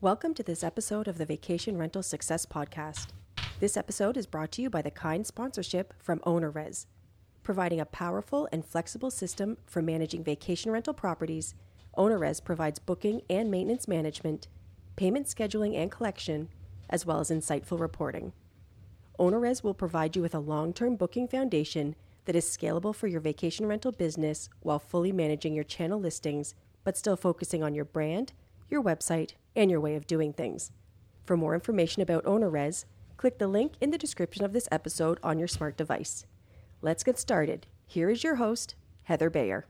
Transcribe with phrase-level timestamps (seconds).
[0.00, 3.08] Welcome to this episode of the Vacation Rental Success Podcast.
[3.58, 6.86] This episode is brought to you by the kind sponsorship from OwnerRez,
[7.42, 11.56] providing a powerful and flexible system for managing vacation rental properties.
[11.96, 14.46] OwnerRez provides booking and maintenance management,
[14.94, 16.48] payment scheduling and collection,
[16.88, 18.32] as well as insightful reporting.
[19.18, 21.96] OwnerRez will provide you with a long-term booking foundation
[22.26, 26.54] that is scalable for your vacation rental business while fully managing your channel listings,
[26.84, 28.32] but still focusing on your brand,
[28.70, 30.70] your website, and your way of doing things.
[31.24, 32.84] For more information about OwnerRez,
[33.16, 36.24] click the link in the description of this episode on your smart device.
[36.80, 37.66] Let's get started.
[37.86, 39.66] Here is your host, Heather Bayer.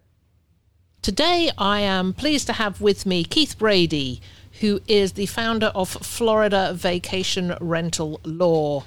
[1.00, 4.20] Today, I am pleased to have with me Keith Brady,
[4.60, 8.84] who is the founder of Florida Vacation Rental Law.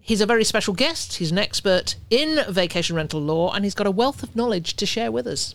[0.00, 1.14] He's a very special guest.
[1.14, 4.84] He's an expert in vacation rental law, and he's got a wealth of knowledge to
[4.84, 5.54] share with us.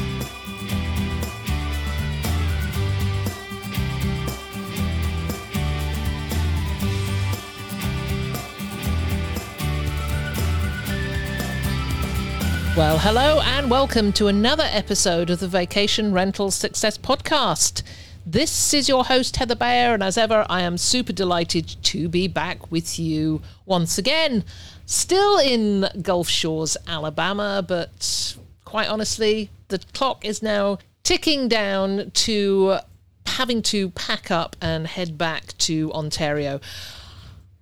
[12.77, 17.83] Well, hello and welcome to another episode of the Vacation Rental Success Podcast.
[18.25, 22.29] This is your host, Heather Bayer, and as ever, I am super delighted to be
[22.29, 24.45] back with you once again.
[24.85, 32.77] Still in Gulf Shores, Alabama, but quite honestly, the clock is now ticking down to
[33.25, 36.61] having to pack up and head back to Ontario.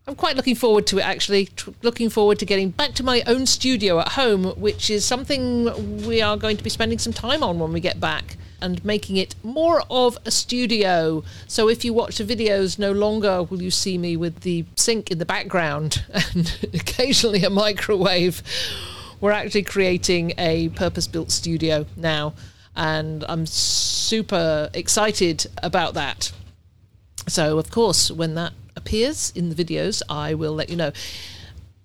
[0.09, 1.45] I'm quite looking forward to it actually.
[1.45, 6.03] T- looking forward to getting back to my own studio at home, which is something
[6.03, 9.17] we are going to be spending some time on when we get back and making
[9.17, 11.23] it more of a studio.
[11.47, 15.11] So if you watch the videos, no longer will you see me with the sink
[15.11, 18.41] in the background and occasionally a microwave.
[19.21, 22.33] We're actually creating a purpose built studio now,
[22.75, 26.31] and I'm super excited about that.
[27.27, 30.91] So, of course, when that appears in the videos, I will let you know.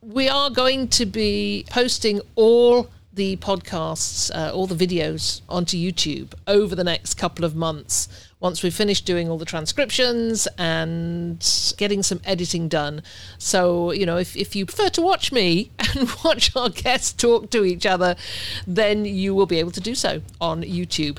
[0.00, 6.34] We are going to be posting all the podcasts, uh, all the videos onto YouTube
[6.46, 8.08] over the next couple of months.
[8.40, 11.38] Once we've finished doing all the transcriptions and
[11.76, 13.02] getting some editing done.
[13.38, 17.50] So, you know, if, if you prefer to watch me and watch our guests talk
[17.50, 18.16] to each other,
[18.66, 21.18] then you will be able to do so on YouTube.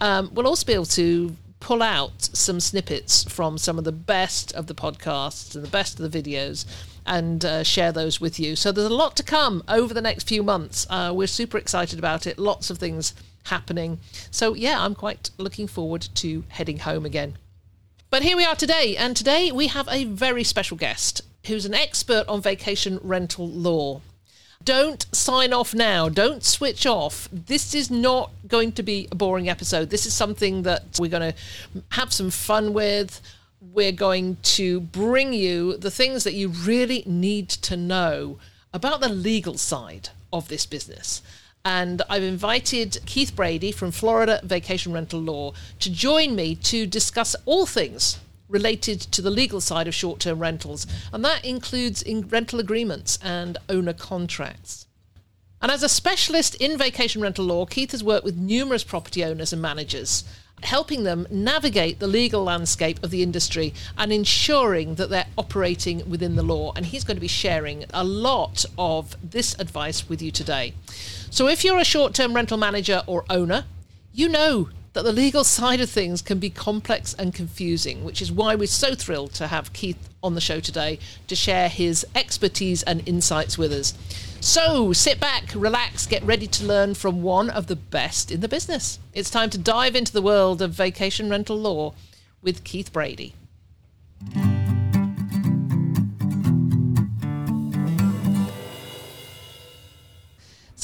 [0.00, 4.52] Um, we'll also be able to pull out some snippets from some of the best
[4.52, 6.64] of the podcasts and the best of the videos
[7.04, 8.54] and uh, share those with you.
[8.54, 10.86] So there's a lot to come over the next few months.
[10.88, 12.38] Uh, we're super excited about it.
[12.38, 13.14] Lots of things
[13.46, 13.98] happening.
[14.30, 17.36] So yeah, I'm quite looking forward to heading home again.
[18.10, 21.74] But here we are today, and today we have a very special guest who's an
[21.74, 24.02] expert on vacation rental law.
[24.66, 26.08] Don't sign off now.
[26.08, 27.28] Don't switch off.
[27.30, 29.90] This is not going to be a boring episode.
[29.90, 31.38] This is something that we're going to
[31.92, 33.22] have some fun with.
[33.60, 38.40] We're going to bring you the things that you really need to know
[38.74, 41.22] about the legal side of this business.
[41.64, 47.36] And I've invited Keith Brady from Florida Vacation Rental Law to join me to discuss
[47.44, 52.28] all things related to the legal side of short term rentals, and that includes in
[52.28, 54.86] rental agreements and owner contracts.
[55.62, 59.52] And as a specialist in vacation rental law, Keith has worked with numerous property owners
[59.52, 60.22] and managers,
[60.62, 66.36] helping them navigate the legal landscape of the industry and ensuring that they're operating within
[66.36, 66.72] the law.
[66.76, 70.74] And he's going to be sharing a lot of this advice with you today.
[71.30, 73.64] So if you're a short term rental manager or owner,
[74.12, 78.32] you know that the legal side of things can be complex and confusing, which is
[78.32, 82.82] why we're so thrilled to have Keith on the show today to share his expertise
[82.82, 83.92] and insights with us.
[84.40, 88.48] So sit back, relax, get ready to learn from one of the best in the
[88.48, 88.98] business.
[89.12, 91.92] It's time to dive into the world of vacation rental law
[92.40, 93.34] with Keith Brady.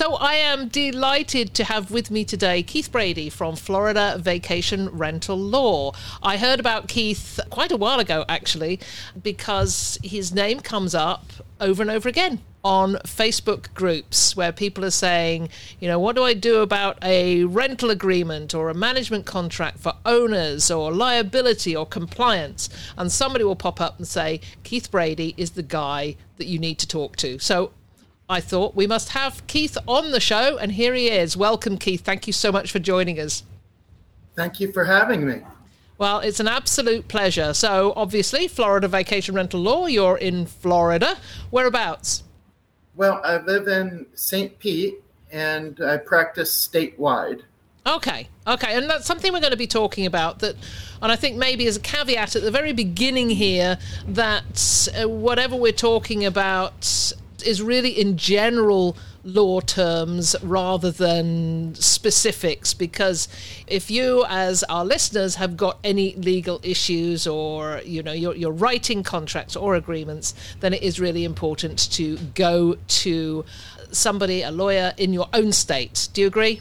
[0.03, 5.39] So I am delighted to have with me today Keith Brady from Florida Vacation Rental
[5.39, 5.93] Law.
[6.21, 8.81] I heard about Keith quite a while ago, actually,
[9.23, 11.27] because his name comes up
[11.61, 16.25] over and over again on Facebook groups where people are saying, you know, what do
[16.25, 21.87] I do about a rental agreement or a management contract for owners or liability or
[21.87, 22.69] compliance?
[22.99, 26.81] And somebody will pop up and say, Keith Brady is the guy that you need
[26.81, 27.39] to talk to.
[27.39, 27.71] So
[28.29, 31.37] I thought we must have Keith on the show, and here he is.
[31.37, 32.03] Welcome, Keith.
[32.03, 33.43] Thank you so much for joining us.
[34.35, 35.43] Thank you for having me.
[35.99, 37.55] Well, it's an absolute pleasure.
[37.55, 41.17] So, obviously, Florida Vacation Rental Law, you're in Florida.
[41.51, 42.25] Whereabouts?
[42.97, 44.59] Well, I live in St.
[44.59, 47.43] Pete and I practice statewide.
[47.85, 50.39] Okay, okay, and that's something we're going to be talking about.
[50.39, 50.55] That,
[51.01, 55.57] and I think maybe as a caveat at the very beginning here, that uh, whatever
[55.57, 63.29] we're talking about is really in general law terms rather than specifics because
[63.67, 68.51] if you as our listeners have got any legal issues or you know you're, you're
[68.51, 73.45] writing contracts or agreements then it is really important to go to
[73.93, 76.09] somebody a lawyer in your own state.
[76.13, 76.61] Do you agree?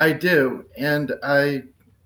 [0.00, 1.62] I do and i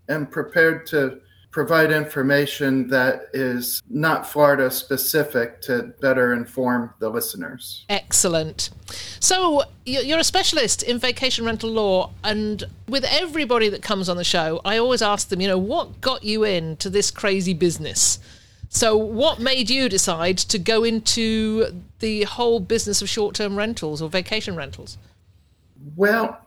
[0.08, 1.18] am prepared to
[1.56, 7.86] provide information that is not Florida specific to better inform the listeners.
[7.88, 8.68] Excellent.
[9.20, 14.22] So, you're a specialist in vacation rental law, and with everybody that comes on the
[14.22, 18.18] show, I always ask them, you know, what got you into this crazy business?
[18.68, 24.02] So, what made you decide to go into the whole business of short term rentals
[24.02, 24.98] or vacation rentals?
[25.96, 26.38] Well,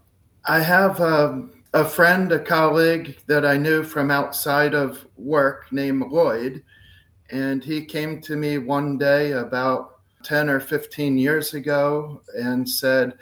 [0.45, 1.01] I have.
[1.01, 6.63] Um, a friend, a colleague that I knew from outside of work named Lloyd.
[7.30, 13.13] And he came to me one day about 10 or 15 years ago and said,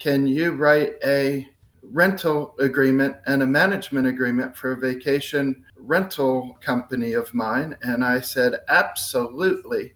[0.00, 1.48] Can you write a
[1.82, 7.76] rental agreement and a management agreement for a vacation rental company of mine?
[7.82, 9.92] And I said, Absolutely.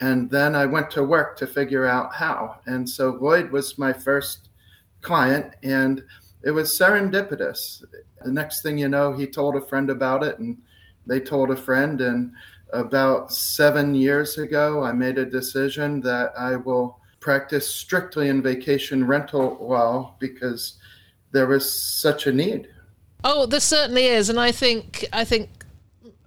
[0.00, 2.60] And then I went to work to figure out how.
[2.66, 4.48] And so Lloyd was my first
[5.02, 5.54] client.
[5.62, 6.04] And
[6.42, 7.84] it was serendipitous.
[8.24, 10.58] The next thing you know, he told a friend about it, and
[11.06, 12.00] they told a friend.
[12.00, 12.32] And
[12.72, 19.06] about seven years ago, I made a decision that I will practice strictly in vacation
[19.06, 20.78] rental law because
[21.32, 22.68] there was such a need.
[23.22, 25.50] Oh, there certainly is, and I think I think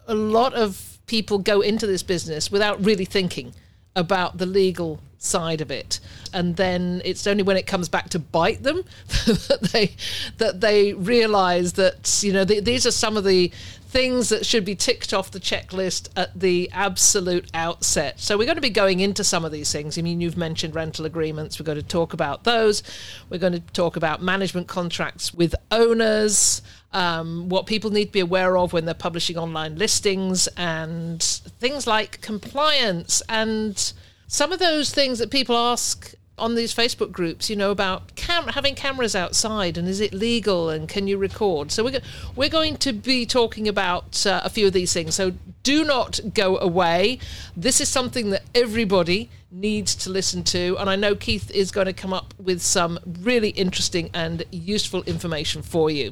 [0.08, 3.54] a lot of people go into this business without really thinking
[3.96, 6.00] about the legal side of it
[6.34, 8.84] and then it's only when it comes back to bite them
[9.26, 9.96] that they
[10.38, 13.52] that they realize that you know these are some of the
[13.94, 18.20] things that should be ticked off the checklist at the absolute outset.
[18.20, 20.00] So we're going to be going into some of these things.
[20.00, 21.60] I mean, you've mentioned rental agreements.
[21.60, 22.82] We're going to talk about those.
[23.30, 28.20] We're going to talk about management contracts with owners, um, what people need to be
[28.20, 33.94] aware of when they're publishing online listings, and things like compliance and
[34.34, 38.48] some of those things that people ask on these Facebook groups, you know, about cam-
[38.48, 41.72] having cameras outside and is it legal and can you record?
[41.72, 45.14] So we're go- we're going to be talking about uh, a few of these things.
[45.14, 47.20] So do not go away.
[47.56, 51.86] This is something that everybody needs to listen to, and I know Keith is going
[51.86, 56.12] to come up with some really interesting and useful information for you.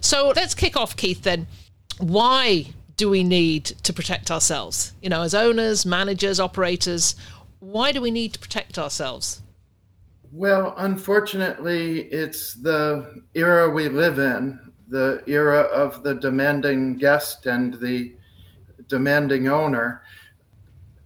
[0.00, 1.22] So let's kick off, Keith.
[1.22, 1.46] Then,
[1.98, 4.94] why do we need to protect ourselves?
[5.02, 7.14] You know, as owners, managers, operators
[7.60, 9.42] why do we need to protect ourselves?
[10.30, 17.74] Well, unfortunately, it's the era we live in, the era of the demanding guest and
[17.74, 18.14] the
[18.88, 20.02] demanding owner.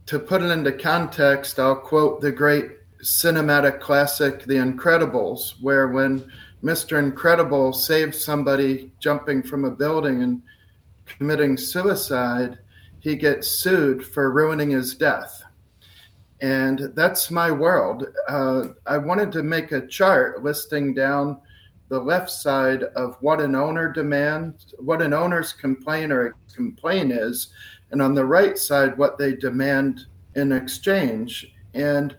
[0.06, 2.72] To put it into context, I'll quote the great
[3.02, 6.31] cinematic classic, The Incredibles, where when
[6.62, 6.98] Mr.
[6.98, 10.43] Incredible saves somebody jumping from a building and
[11.06, 12.58] committing suicide,
[13.00, 15.43] he gets sued for ruining his death
[16.43, 18.08] and that's my world.
[18.29, 21.41] Uh, I wanted to make a chart listing down
[21.89, 27.49] the left side of what an owner demands, what an owner's complaint or complaint is,
[27.93, 31.55] and on the right side, what they demand in exchange.
[31.75, 32.17] And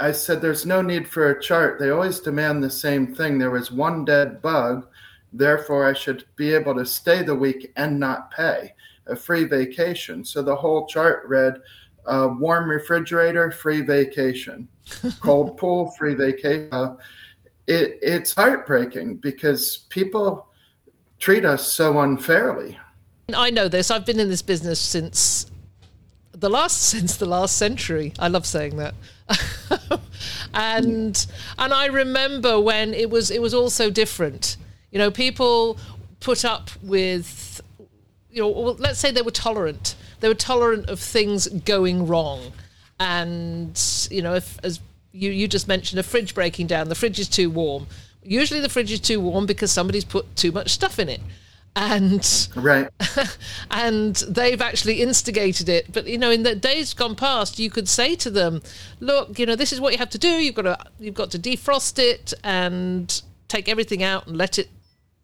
[0.00, 1.78] I said, there's no need for a chart.
[1.78, 3.38] They always demand the same thing.
[3.38, 4.86] There was one dead bug,
[5.32, 8.72] therefore, I should be able to stay the week and not pay
[9.06, 10.24] a free vacation.
[10.24, 11.60] So the whole chart read,
[12.06, 14.68] uh, warm refrigerator, free vacation.
[15.20, 16.68] Cold pool, free vacation.
[16.72, 16.96] Uh,
[17.66, 20.46] it, it's heartbreaking because people
[21.18, 22.78] treat us so unfairly.
[23.34, 23.90] I know this.
[23.90, 25.50] I've been in this business since
[26.32, 28.12] the last since the last century.
[28.18, 28.94] I love saying that.
[30.54, 31.26] and
[31.58, 34.56] and I remember when it was it was also different.
[34.92, 35.78] You know, people
[36.20, 37.60] put up with
[38.30, 42.52] you know, let's say they were tolerant they were tolerant of things going wrong.
[42.98, 43.80] And,
[44.10, 44.80] you know, if, as
[45.12, 47.86] you, you just mentioned, a fridge breaking down, the fridge is too warm.
[48.22, 51.20] Usually the fridge is too warm because somebody's put too much stuff in it.
[51.76, 52.88] and right
[53.70, 57.86] and they've actually instigated it but you know in the days gone past you could
[57.86, 58.62] say to them
[58.98, 61.30] look you know this is what you have to do you've got to you've got
[61.30, 64.70] to defrost it and take everything out and let it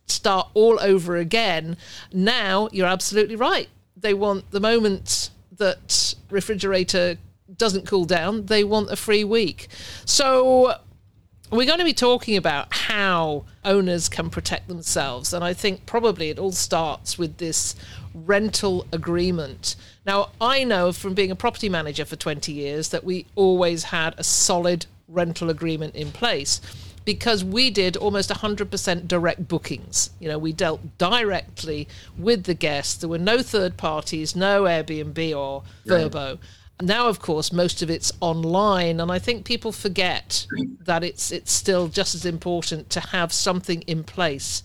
[0.06, 1.74] start all over again
[2.12, 7.16] now you're absolutely right they want the moment that refrigerator
[7.56, 9.68] doesn't cool down they want a free week
[10.04, 10.74] so
[11.52, 15.34] we're going to be talking about how owners can protect themselves.
[15.34, 17.76] And I think probably it all starts with this
[18.14, 19.76] rental agreement.
[20.06, 24.14] Now, I know from being a property manager for 20 years that we always had
[24.16, 26.62] a solid rental agreement in place
[27.04, 30.10] because we did almost 100% direct bookings.
[30.20, 32.96] You know, we dealt directly with the guests.
[32.96, 36.14] There were no third parties, no Airbnb or VRBO.
[36.14, 36.38] Right
[36.80, 40.46] now of course most of it's online and i think people forget
[40.80, 44.62] that it's it's still just as important to have something in place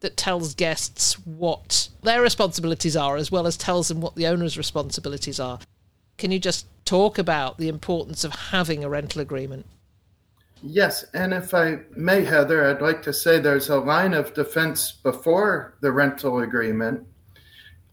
[0.00, 4.58] that tells guests what their responsibilities are as well as tells them what the owner's
[4.58, 5.58] responsibilities are
[6.18, 9.66] can you just talk about the importance of having a rental agreement
[10.62, 14.92] yes and if i may heather i'd like to say there's a line of defense
[14.92, 17.06] before the rental agreement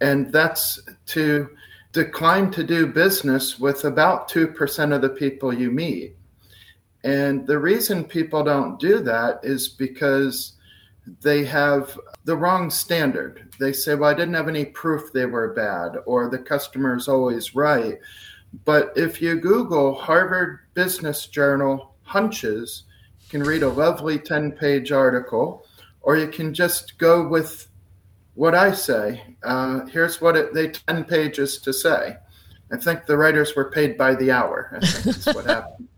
[0.02, 1.50] and that's to
[1.92, 6.16] decline to do business with about 2% of the people you meet.
[7.04, 10.54] And the reason people don't do that is because
[11.22, 13.54] they have the wrong standard.
[13.60, 17.08] They say, well, I didn't have any proof they were bad, or the customer is
[17.08, 17.98] always right.
[18.66, 22.84] But if you Google Harvard Business Journal hunches,
[23.22, 25.66] you can read a lovely 10 page article,
[26.02, 27.68] or you can just go with
[28.34, 29.22] what I say.
[29.44, 32.18] Uh, here's what it, they 10 pages to say.
[32.72, 34.78] I think the writers were paid by the hour.
[34.82, 35.88] I think that's what happened.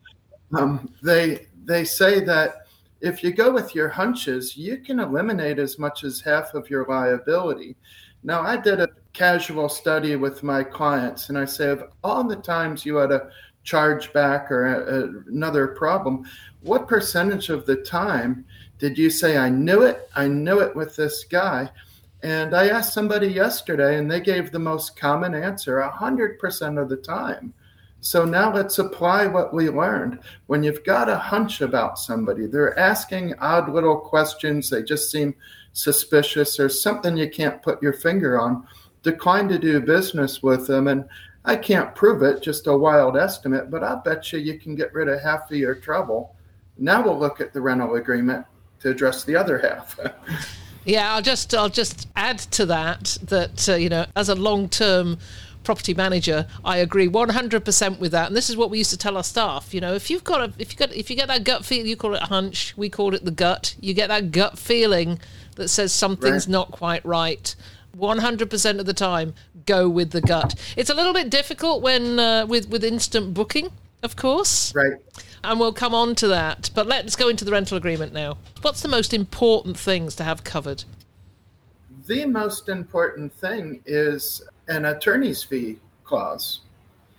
[0.57, 2.65] Um, they they say that
[3.01, 6.87] if you go with your hunches, you can eliminate as much as half of your
[6.87, 7.75] liability.
[8.23, 12.35] Now, I did a casual study with my clients, and I say of all the
[12.35, 13.29] times you had a
[13.63, 16.25] charge back or a, a, another problem,
[16.61, 18.45] what percentage of the time
[18.77, 21.69] did you say, I knew it, I knew it with this guy?
[22.21, 26.97] And I asked somebody yesterday, and they gave the most common answer 100% of the
[26.97, 27.53] time.
[28.01, 30.19] So now let's apply what we learned.
[30.47, 35.35] When you've got a hunch about somebody, they're asking odd little questions, they just seem
[35.73, 38.65] suspicious, or something you can't put your finger on,
[39.03, 40.87] decline to do business with them.
[40.87, 41.07] And
[41.45, 44.93] I can't prove it, just a wild estimate, but I'll bet you you can get
[44.93, 46.35] rid of half of your trouble.
[46.77, 48.45] Now we'll look at the rental agreement
[48.81, 49.99] to address the other half.
[50.85, 54.69] Yeah, I'll just I'll just add to that that uh, you know as a long
[54.69, 55.19] term
[55.63, 58.27] property manager, I agree 100% with that.
[58.27, 59.73] And this is what we used to tell our staff.
[59.73, 61.85] You know, if you've got a, if you get, if you get that gut feeling,
[61.85, 62.75] you call it a hunch.
[62.77, 63.75] We call it the gut.
[63.79, 65.19] You get that gut feeling
[65.57, 66.51] that says something's right.
[66.51, 67.53] not quite right.
[67.97, 69.33] 100% of the time,
[69.65, 70.55] go with the gut.
[70.77, 73.71] It's a little bit difficult when uh, with with instant booking,
[74.03, 74.73] of course.
[74.75, 74.93] Right
[75.43, 76.69] and we'll come on to that.
[76.73, 78.37] But let's go into the rental agreement now.
[78.61, 80.83] What's the most important things to have covered?
[82.07, 86.61] The most important thing is an attorney's fee clause.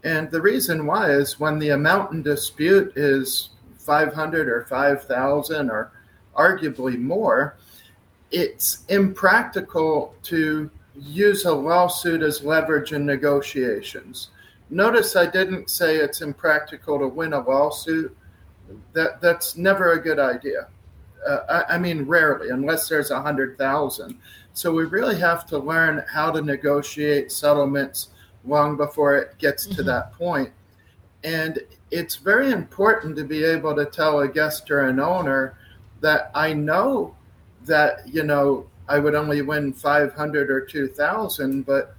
[0.03, 5.93] And the reason why is when the amount in dispute is 500 or 5,000 or
[6.37, 7.57] arguably more,
[8.31, 14.31] it's impractical to use a lawsuit as leverage in negotiations.
[14.69, 18.17] Notice I didn't say it's impractical to win a lawsuit.
[18.93, 20.69] That that's never a good idea.
[21.27, 24.17] Uh, I, I, mean, rarely, unless there's a hundred thousand.
[24.53, 28.09] So we really have to learn how to negotiate settlements
[28.45, 29.77] long before it gets mm-hmm.
[29.77, 30.51] to that point.
[31.25, 31.59] And
[31.91, 35.59] it's very important to be able to tell a guest or an owner
[36.01, 37.15] that I know
[37.64, 41.95] that you know I would only win 500 or 2,000, but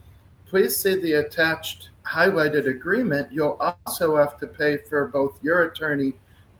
[0.46, 6.14] please see the attached highlighted agreement, you'll also have to pay for both your attorney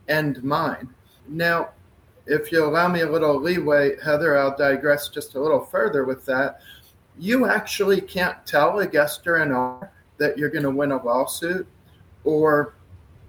[0.08, 0.88] and mine.
[1.28, 1.72] Now,
[2.26, 6.26] if you allow me a little leeway, Heather, I'll digress just a little further with
[6.26, 6.62] that.
[7.18, 11.68] You actually can't tell a guest or an that you're going to win a lawsuit
[12.24, 12.76] or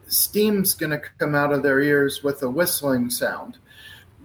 [0.06, 3.58] steam's going to come out of their ears with a whistling sound.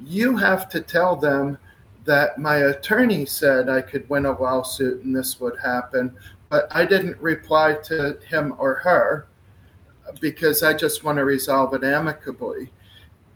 [0.04, 1.58] You have to tell them
[2.06, 6.16] that my attorney said I could win a lawsuit and this would happen,
[6.50, 9.27] but I didn't reply to him or her
[10.22, 12.72] because I just want to resolve it amicably.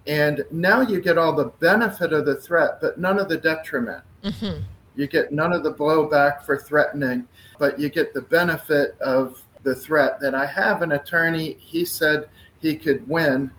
[0.08, 4.04] And now you get all the benefit of the threat, but none of the detriment.
[4.24, 4.64] Mm-hmm.
[4.96, 7.28] You get none of the blowback for threatening,
[7.60, 11.58] but you get the benefit of the threat that I have an attorney.
[11.60, 12.28] He said
[12.62, 13.52] he could win.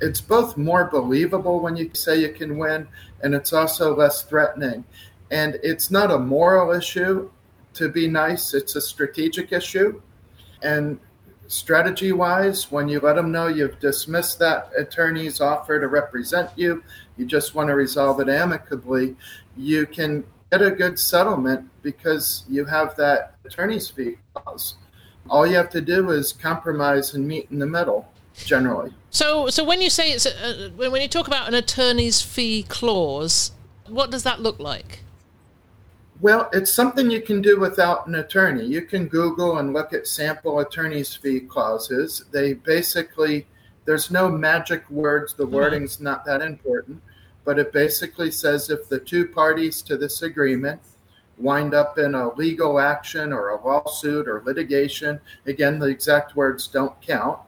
[0.00, 2.86] It's both more believable when you say you can win,
[3.22, 4.84] and it's also less threatening.
[5.30, 7.30] And it's not a moral issue
[7.74, 10.00] to be nice, it's a strategic issue.
[10.62, 10.98] And
[11.46, 16.82] strategy wise, when you let them know you've dismissed that attorney's offer to represent you,
[17.16, 19.16] you just want to resolve it amicably,
[19.56, 24.76] you can get a good settlement because you have that attorney's fee clause.
[25.28, 28.08] All you have to do is compromise and meet in the middle,
[28.44, 28.92] generally.
[29.10, 33.52] So, so when you say it's a, when you talk about an attorney's fee clause,
[33.86, 35.00] what does that look like?
[36.20, 38.66] Well, it's something you can do without an attorney.
[38.66, 42.26] You can Google and look at sample attorney's fee clauses.
[42.30, 43.46] They basically,
[43.86, 45.32] there's no magic words.
[45.32, 45.54] The mm-hmm.
[45.54, 47.00] wording's not that important,
[47.44, 50.80] but it basically says if the two parties to this agreement
[51.38, 56.66] wind up in a legal action or a lawsuit or litigation, again, the exact words
[56.66, 57.38] don't count,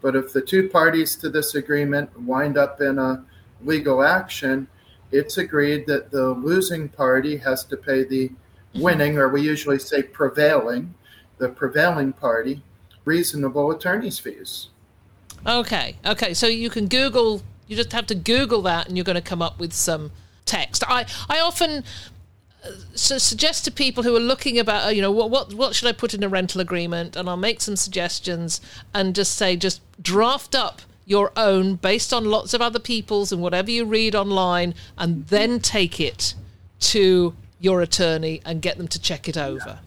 [0.00, 3.24] but if the two parties to this agreement wind up in a
[3.62, 4.68] legal action,
[5.10, 8.30] it's agreed that the losing party has to pay the
[8.74, 10.94] winning, or we usually say prevailing,
[11.38, 12.62] the prevailing party,
[13.04, 14.68] reasonable attorney's fees.
[15.46, 16.34] Okay, okay.
[16.34, 19.42] So you can Google, you just have to Google that and you're going to come
[19.42, 20.10] up with some
[20.44, 20.84] text.
[20.88, 21.84] I, I often
[22.68, 25.88] uh, suggest to people who are looking about, uh, you know, what, what, what should
[25.88, 27.16] I put in a rental agreement?
[27.16, 28.60] And I'll make some suggestions
[28.94, 33.40] and just say, just draft up your own based on lots of other people's and
[33.40, 36.34] whatever you read online, and then take it
[36.80, 39.80] to your attorney and get them to check it over.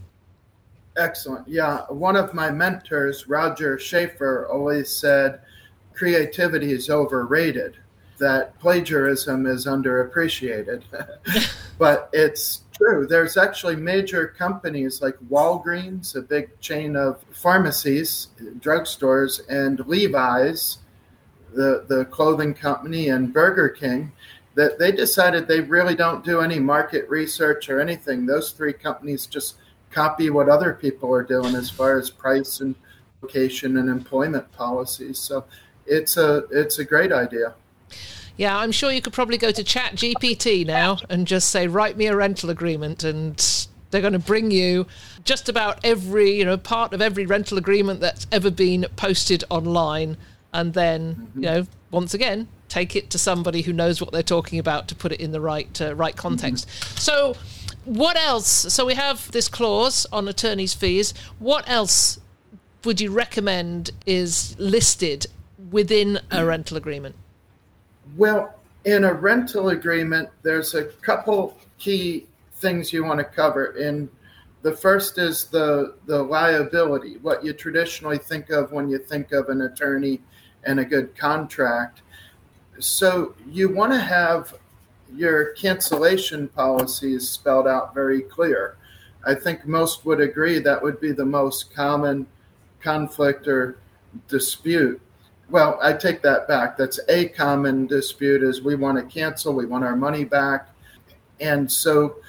[0.97, 1.03] Yeah.
[1.03, 1.47] Excellent.
[1.47, 1.81] Yeah.
[1.89, 5.41] One of my mentors, Roger Schaefer, always said
[5.93, 7.77] creativity is overrated,
[8.17, 10.81] that plagiarism is underappreciated.
[11.77, 13.05] but it's true.
[13.07, 20.79] There's actually major companies like Walgreens, a big chain of pharmacies, drugstores, and Levi's
[21.53, 24.11] the, the clothing company and Burger King,
[24.55, 28.25] that they decided they really don't do any market research or anything.
[28.25, 29.55] Those three companies just
[29.89, 32.75] copy what other people are doing as far as price and
[33.21, 35.19] location and employment policies.
[35.19, 35.45] So
[35.85, 37.53] it's a it's a great idea.
[38.41, 41.95] Yeah, I'm sure you could probably go to Chat GPT now and just say, write
[41.95, 44.87] me a rental agreement and they're going to bring you
[45.23, 50.17] just about every, you know, part of every rental agreement that's ever been posted online
[50.51, 51.43] and then mm-hmm.
[51.43, 54.95] you know once again take it to somebody who knows what they're talking about to
[54.95, 56.67] put it in the right uh, right context.
[56.67, 56.97] Mm-hmm.
[56.97, 57.35] So
[57.85, 58.47] what else?
[58.47, 61.13] So we have this clause on attorney's fees.
[61.37, 62.19] What else
[62.85, 65.27] would you recommend is listed
[65.69, 67.15] within a rental agreement?
[68.17, 73.77] Well, in a rental agreement, there's a couple key things you want to cover.
[73.77, 74.09] And
[74.61, 79.49] the first is the the liability, what you traditionally think of when you think of
[79.49, 80.21] an attorney
[80.65, 82.01] and a good contract.
[82.79, 84.55] So you want to have
[85.13, 88.77] your cancellation policies spelled out very clear.
[89.25, 92.25] I think most would agree that would be the most common
[92.79, 93.77] conflict or
[94.27, 95.01] dispute.
[95.51, 96.77] Well, I take that back.
[96.77, 100.69] That's a common dispute is we want to cancel, we want our money back.
[101.41, 102.21] And so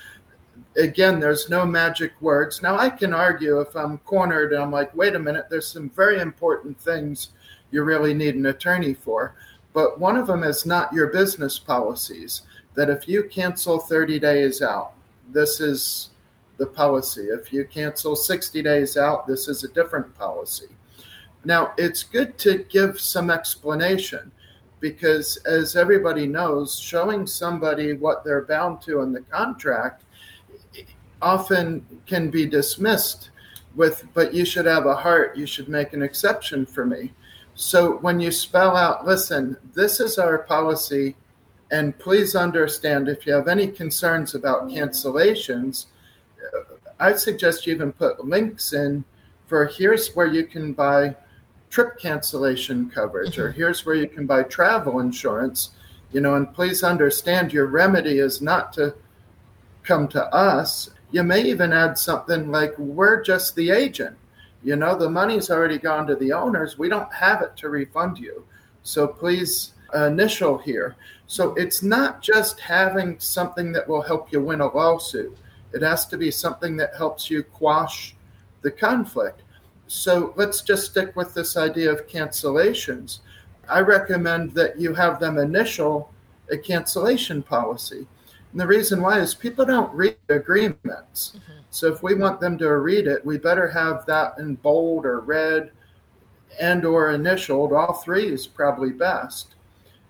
[0.77, 2.63] again, there's no magic words.
[2.63, 5.89] Now I can argue if I'm cornered and I'm like, wait a minute, there's some
[5.91, 7.29] very important things
[7.71, 9.37] you really need an attorney for.
[9.73, 12.43] But one of them is not your business policies.
[12.75, 14.95] That if you cancel 30 days out,
[15.31, 16.11] this is
[16.57, 17.27] the policy.
[17.27, 20.71] If you cancel 60 days out, this is a different policy.
[21.45, 24.31] Now, it's good to give some explanation
[24.81, 30.05] because, as everybody knows, showing somebody what they're bound to in the contract
[31.21, 33.31] often can be dismissed
[33.75, 37.13] with, but you should have a heart, you should make an exception for me.
[37.55, 41.17] So when you spell out, listen, this is our policy,
[41.71, 45.87] and please understand if you have any concerns about cancellations,
[46.99, 49.05] I suggest you even put links in
[49.47, 51.15] for here's where you can buy
[51.73, 53.57] trip cancellation coverage, or mm-hmm.
[53.57, 55.71] here's where you can buy travel insurance.
[56.13, 58.95] You know, and please understand your remedy is not to
[59.83, 60.91] come to us.
[61.11, 64.17] You may even add something like, we're just the agent
[64.65, 66.79] you know, the money's already gone to the owners.
[66.79, 68.45] We don't have it to refund you.
[68.83, 70.97] So please initial here.
[71.27, 75.37] So it's not just having something that will help you win a lawsuit.
[75.73, 78.15] It has to be something that helps you quash
[78.63, 79.43] the conflict.
[79.93, 83.19] So let's just stick with this idea of cancellations.
[83.69, 86.11] I recommend that you have them initial
[86.51, 88.07] a cancellation policy.
[88.53, 91.37] And the reason why is people don't read agreements.
[91.37, 91.61] Mm-hmm.
[91.69, 95.21] So if we want them to read it, we better have that in bold or
[95.21, 95.73] red
[96.59, 97.75] and or initialed.
[97.75, 99.57] All three is probably best.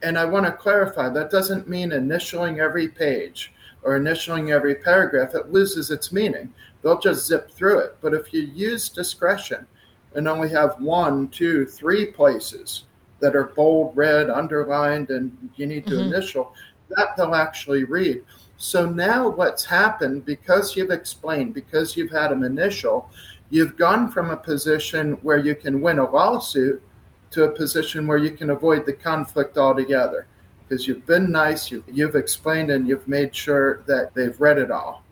[0.05, 3.53] And I want to clarify that doesn't mean initialing every page.
[3.83, 6.53] or initialing every paragraph, it loses its meaning.
[6.83, 7.97] They'll just zip through it.
[8.01, 9.67] But if you use discretion
[10.15, 12.85] and only have one, two, three places
[13.21, 16.13] that are bold, red, underlined, and you need to mm-hmm.
[16.13, 16.55] initial,
[16.91, 18.23] that they'll actually read.
[18.57, 23.11] So now what's happened because you've explained, because you've had an initial,
[23.51, 26.83] you've gone from a position where you can win a lawsuit
[27.31, 30.27] to a position where you can avoid the conflict altogether
[30.73, 34.71] because you've been nice, you, you've explained, and you've made sure that they've read it
[34.71, 35.03] all.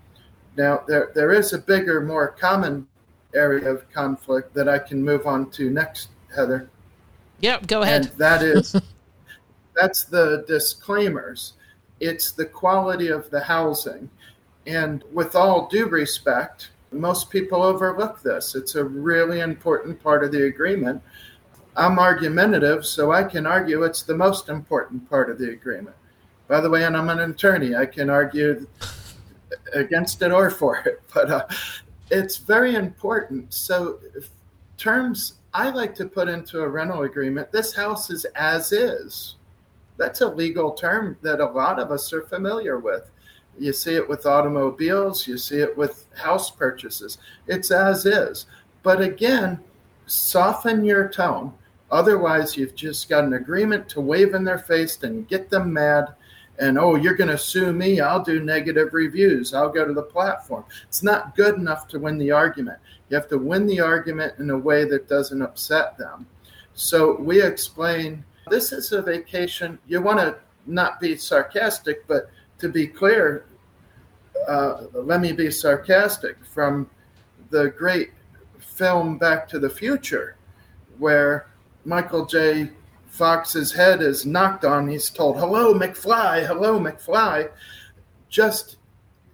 [0.57, 2.87] Now, there, there is a bigger, more common
[3.35, 6.69] area of conflict that I can move on to next, Heather.
[7.41, 8.07] Yep, go ahead.
[8.07, 8.77] And that is
[9.77, 11.55] that's the disclaimers.
[12.01, 14.11] It's the quality of the housing.
[14.67, 18.55] And with all due respect, most people overlook this.
[18.55, 21.03] It's a really important part of the agreement.
[21.77, 25.97] I'm argumentative, so I can argue it's the most important part of the agreement.
[26.49, 28.67] By the way, and I'm an attorney, I can argue
[29.75, 31.47] against it or for it, but uh,
[32.11, 33.53] it's very important.
[33.53, 33.99] So,
[34.77, 39.37] terms I like to put into a rental agreement this house is as is.
[39.97, 43.11] That's a legal term that a lot of us are familiar with.
[43.59, 47.19] You see it with automobiles, you see it with house purchases.
[47.47, 48.47] It's as is.
[48.83, 49.61] But again,
[50.07, 51.53] soften your tone.
[51.91, 56.07] Otherwise, you've just got an agreement to wave in their face and get them mad.
[56.61, 58.01] And oh, you're going to sue me.
[58.01, 59.55] I'll do negative reviews.
[59.55, 60.65] I'll go to the platform.
[60.87, 62.79] It's not good enough to win the argument.
[63.09, 66.27] You have to win the argument in a way that doesn't upset them.
[66.75, 69.79] So we explain this is a vacation.
[69.87, 73.47] You want to not be sarcastic, but to be clear,
[74.47, 76.37] uh, let me be sarcastic.
[76.45, 76.89] From
[77.49, 78.11] the great
[78.59, 80.37] film Back to the Future,
[80.99, 81.47] where
[81.85, 82.71] Michael J.
[83.11, 87.51] Fox's head is knocked on, he's told, Hello, McFly, hello, McFly.
[88.29, 88.77] Just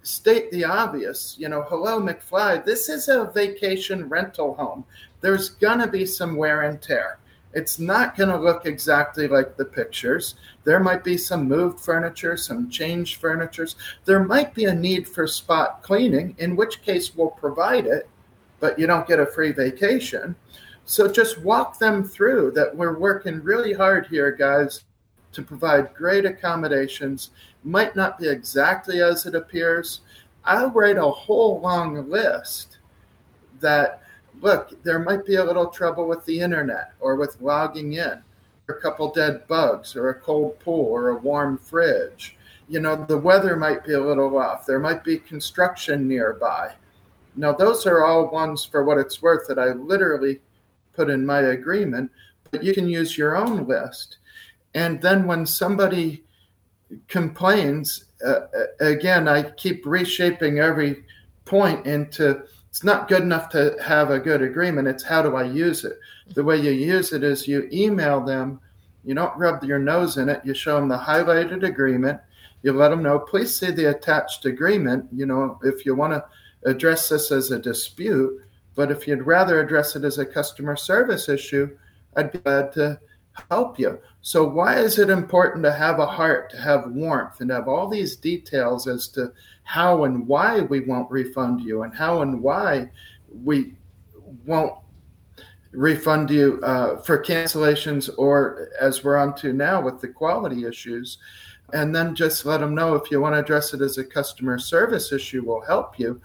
[0.02, 1.36] state the obvious.
[1.38, 4.84] You know, hello, McFly, this is a vacation rental home.
[5.20, 7.18] There's going to be some wear and tear.
[7.52, 10.34] It's not going to look exactly like the pictures.
[10.64, 13.76] There might be some moved furniture, some changed furnitures.
[14.04, 18.08] There might be a need for spot cleaning, in which case we'll provide it,
[18.60, 20.36] but you don't get a free vacation.
[20.88, 24.84] So just walk them through that we're working really hard here, guys,
[25.32, 27.30] to provide great accommodations.
[27.64, 30.02] Might not be exactly as it appears.
[30.44, 32.78] I'll write a whole long list
[33.58, 34.00] that,
[34.40, 38.22] look, there might be a little trouble with the internet or with logging in,
[38.68, 42.36] a couple dead bugs, or a cold pool, or a warm fridge.
[42.68, 44.66] You know, the weather might be a little off.
[44.66, 46.74] There might be construction nearby.
[47.34, 50.40] Now, those are all ones for what it's worth that I literally
[50.96, 52.10] put in my agreement,
[52.50, 54.18] but you can use your own list.
[54.74, 56.24] And then when somebody
[57.08, 58.40] complains, uh,
[58.80, 61.04] again, I keep reshaping every
[61.44, 62.42] point into
[62.76, 64.86] it's not good enough to have a good agreement.
[64.86, 65.98] It's how do I use it?
[66.34, 68.60] The way you use it is you email them,
[69.02, 72.20] you don't rub your nose in it, you show them the highlighted agreement,
[72.62, 75.08] you let them know, please see the attached agreement.
[75.10, 76.24] You know, if you want to
[76.68, 78.42] address this as a dispute,
[78.76, 81.76] but if you'd rather address it as a customer service issue,
[82.14, 83.00] I'd be glad to
[83.50, 83.98] help you.
[84.20, 87.88] So, why is it important to have a heart, to have warmth, and have all
[87.88, 89.32] these details as to
[89.64, 92.90] how and why we won't refund you, and how and why
[93.44, 93.74] we
[94.44, 94.74] won't
[95.72, 101.18] refund you uh, for cancellations, or as we're on to now with the quality issues?
[101.72, 104.56] And then just let them know if you want to address it as a customer
[104.56, 106.20] service issue, we'll help you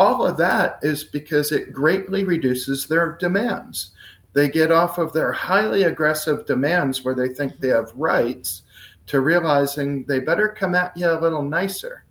[0.00, 3.90] all of that is because it greatly reduces their demands.
[4.32, 8.62] They get off of their highly aggressive demands where they think they have rights
[9.08, 12.04] to realizing they better come at you a little nicer.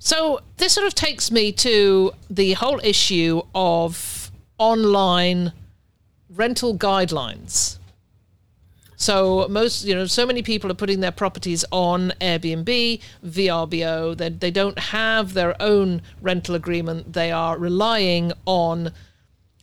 [0.00, 5.52] So, this sort of takes me to the whole issue of online
[6.28, 7.78] rental guidelines.
[9.02, 14.16] So most, you know, so many people are putting their properties on Airbnb, VRBO.
[14.16, 17.12] They they don't have their own rental agreement.
[17.12, 18.92] They are relying on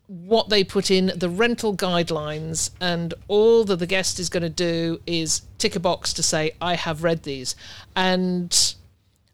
[0.07, 4.49] what they put in the rental guidelines, and all that the guest is going to
[4.49, 7.55] do is tick a box to say I have read these.
[7.95, 8.75] And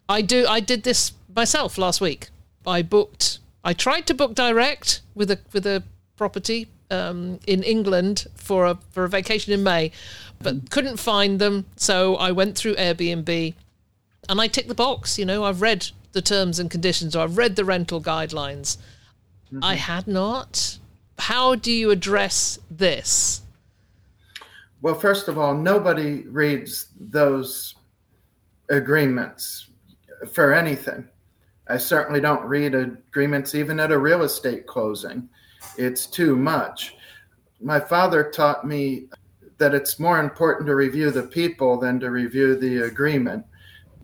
[0.08, 0.46] I do.
[0.46, 2.30] I did this myself last week.
[2.68, 3.40] I booked.
[3.64, 5.82] I tried to book direct with a with a
[6.16, 9.92] property um, in England for a for a vacation in May,
[10.42, 11.66] but couldn't find them.
[11.76, 13.54] So I went through Airbnb,
[14.30, 15.18] and I ticked the box.
[15.18, 18.78] You know, I've read the terms and conditions, or I've read the rental guidelines.
[19.48, 19.64] Mm-hmm.
[19.64, 20.80] I had not.
[21.18, 23.42] How do you address this?
[24.82, 27.76] Well, first of all, nobody reads those
[28.70, 29.70] agreements.
[30.32, 31.08] for anything.
[31.68, 35.28] I certainly don't read agreements even at a real estate closing.
[35.78, 36.96] It's too much.
[37.62, 39.06] My father taught me
[39.58, 43.46] that it's more important to review the people than to review the agreement.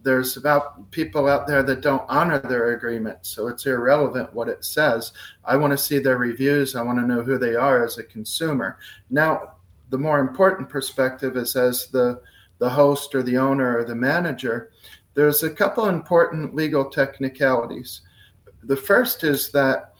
[0.04, 4.66] There's about people out there that don't honor their agreement, so it's irrelevant what it
[4.66, 5.12] says.
[5.46, 6.76] I want to see their reviews.
[6.76, 8.80] I want to know who they are as a consumer.
[9.10, 9.56] Now,
[9.90, 12.22] the more important perspective is as the
[12.62, 14.70] the host or the owner or the manager.
[15.16, 18.02] There's a couple important legal technicalities.
[18.64, 19.96] The first is that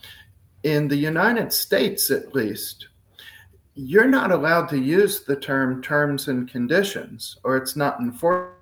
[0.62, 2.88] in the United States, at least,
[3.74, 8.52] you're not allowed to use the term terms and conditions, or it's not enforceable.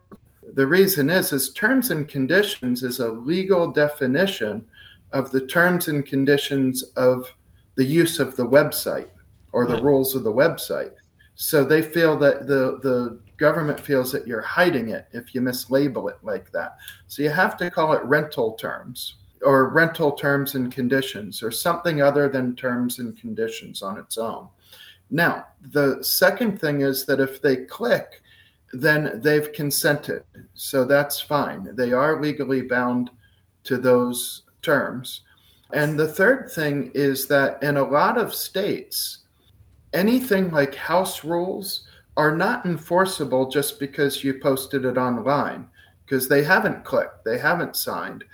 [0.54, 4.64] The reason is, is terms and conditions is a legal definition
[5.12, 7.32] of the terms and conditions of
[7.76, 9.08] the use of the website
[9.52, 10.92] or the rules of the website.
[11.34, 16.10] So they feel that the the government feels that you're hiding it if you mislabel
[16.10, 16.76] it like that.
[17.06, 22.02] So you have to call it rental terms or rental terms and conditions or something
[22.02, 24.48] other than terms and conditions on its own.
[25.10, 28.22] Now, the second thing is that if they click,
[28.72, 30.22] then they've consented.
[30.54, 31.74] So that's fine.
[31.74, 33.10] They are legally bound
[33.64, 35.22] to those terms.
[35.72, 39.18] And the third thing is that in a lot of states,
[39.92, 45.66] anything like house rules are not enforceable just because you posted it online,
[46.04, 48.24] because they haven't clicked, they haven't signed.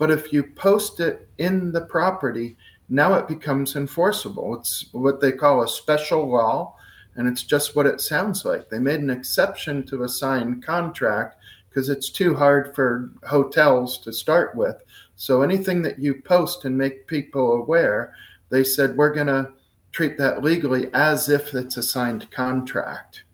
[0.00, 2.56] But if you post it in the property,
[2.88, 4.56] now it becomes enforceable.
[4.56, 6.74] It's what they call a special law,
[7.16, 8.70] and it's just what it sounds like.
[8.70, 11.36] They made an exception to a signed contract
[11.68, 14.82] because it's too hard for hotels to start with.
[15.16, 18.14] So anything that you post and make people aware,
[18.48, 19.52] they said we're going to
[19.92, 23.24] treat that legally as if it's a signed contract.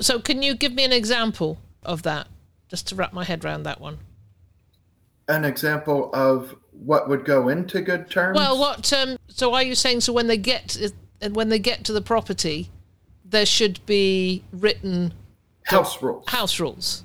[0.00, 2.26] So, can you give me an example of that,
[2.66, 3.98] just to wrap my head around that one?
[5.28, 8.36] An example of what would go into good terms?
[8.36, 8.92] Well, what?
[8.92, 10.76] Um, so, are you saying so when they get
[11.32, 12.70] when they get to the property,
[13.24, 15.12] there should be written
[15.64, 16.24] house rules?
[16.28, 17.04] House rules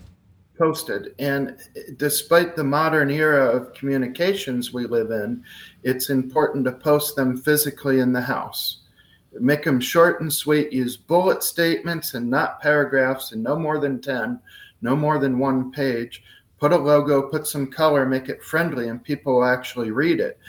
[0.58, 1.14] posted.
[1.20, 1.58] And
[1.98, 5.44] despite the modern era of communications we live in,
[5.84, 8.82] it's important to post them physically in the house.
[9.40, 10.72] Make them short and sweet.
[10.72, 14.40] Use bullet statements and not paragraphs, and no more than 10,
[14.82, 16.24] no more than one page.
[16.64, 20.40] Put a logo, put some color, make it friendly, and people will actually read it.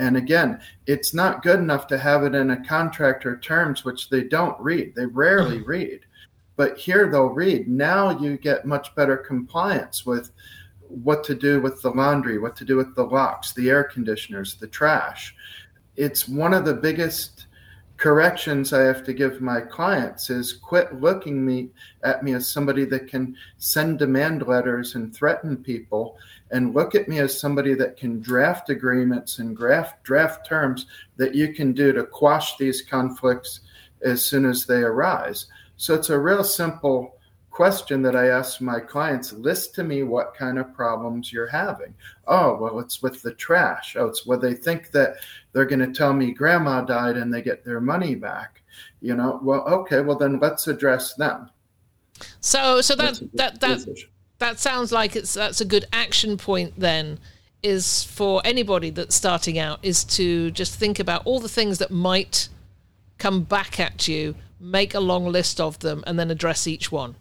[0.00, 4.10] And again, it's not good enough to have it in a contract or terms, which
[4.10, 4.96] they don't read.
[4.96, 5.70] They rarely mm-hmm.
[5.70, 6.00] read.
[6.56, 7.68] But here they'll read.
[7.68, 10.32] Now you get much better compliance with
[10.88, 14.56] what to do with the laundry, what to do with the locks, the air conditioners,
[14.56, 15.36] the trash.
[15.94, 17.39] It's one of the biggest
[18.00, 21.68] corrections I have to give my clients is quit looking me
[22.02, 26.16] at me as somebody that can send demand letters and threaten people
[26.50, 30.86] and look at me as somebody that can draft agreements and draft draft terms
[31.18, 33.60] that you can do to quash these conflicts
[34.02, 35.46] as soon as they arise.
[35.76, 37.18] So it's a real simple
[37.60, 41.92] question that I ask my clients list to me what kind of problems you're having.
[42.26, 43.96] Oh, well, it's with the trash.
[43.98, 45.16] Oh, it's where they think that
[45.52, 48.62] they're going to tell me grandma died and they get their money back.
[49.02, 51.50] You know, well, okay, well, then let's address them.
[52.40, 53.86] So, so that, that, that,
[54.38, 57.18] that sounds like it's, that's a good action point then
[57.62, 61.90] is for anybody that's starting out is to just think about all the things that
[61.90, 62.48] might
[63.18, 67.16] come back at you, make a long list of them, and then address each one.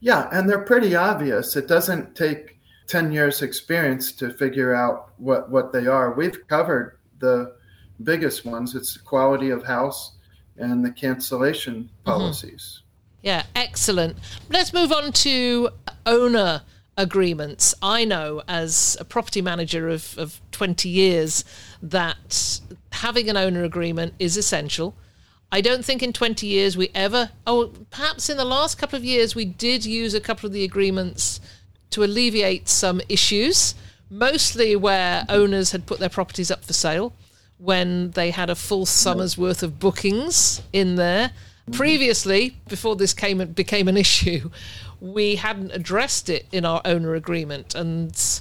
[0.00, 1.56] Yeah, and they're pretty obvious.
[1.56, 6.12] It doesn't take 10 years experience to figure out what, what they are.
[6.12, 7.54] We've covered the
[8.02, 8.74] biggest ones.
[8.74, 10.12] It's the quality of house
[10.56, 12.04] and the cancellation mm-hmm.
[12.04, 12.80] policies.
[12.80, 12.86] Mm-hmm.
[13.22, 14.16] Yeah, excellent.
[14.48, 15.68] Let's move on to
[16.06, 16.62] owner
[16.96, 17.74] agreements.
[17.82, 21.44] I know as a property manager of, of 20 years
[21.82, 22.60] that
[22.92, 24.94] having an owner agreement is essential.
[25.52, 29.04] I don't think in 20 years we ever, oh, perhaps in the last couple of
[29.04, 31.40] years, we did use a couple of the agreements
[31.90, 33.74] to alleviate some issues,
[34.08, 37.12] mostly where owners had put their properties up for sale
[37.58, 41.32] when they had a full summer's worth of bookings in there.
[41.72, 44.50] Previously, before this came became an issue,
[45.00, 48.40] we hadn't addressed it in our owner agreement, and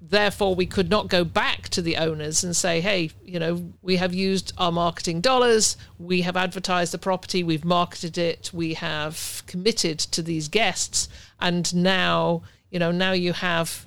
[0.00, 3.96] therefore we could not go back to the owners and say hey you know we
[3.96, 5.76] have used our marketing dollars.
[5.98, 7.42] We have advertised the property.
[7.42, 8.50] We've marketed it.
[8.52, 11.08] We have committed to these guests.
[11.40, 13.86] And now you know now you have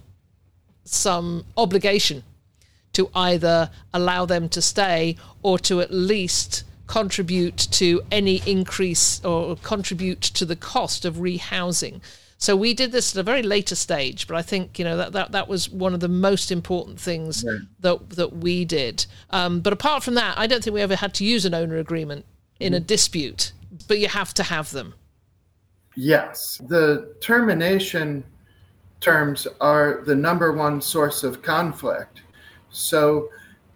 [0.84, 2.24] some obligation
[2.94, 9.56] to either allow them to stay or to at least contribute to any increase or
[9.58, 12.02] contribute to the cost of rehousing
[12.42, 15.12] So we did this at a very later stage, but I think you know that
[15.12, 17.60] that, that was one of the most important things yeah.
[17.82, 19.06] that that we did.
[19.30, 21.78] Um, but apart from that, I don't think we ever had to use an owner
[21.78, 22.26] agreement
[22.60, 22.88] in a mm-hmm.
[22.88, 23.54] dispute.
[23.88, 24.96] But you have to have them.
[25.96, 28.24] Yes, the termination
[29.02, 32.24] terms are the number one source of conflict.
[32.72, 33.30] So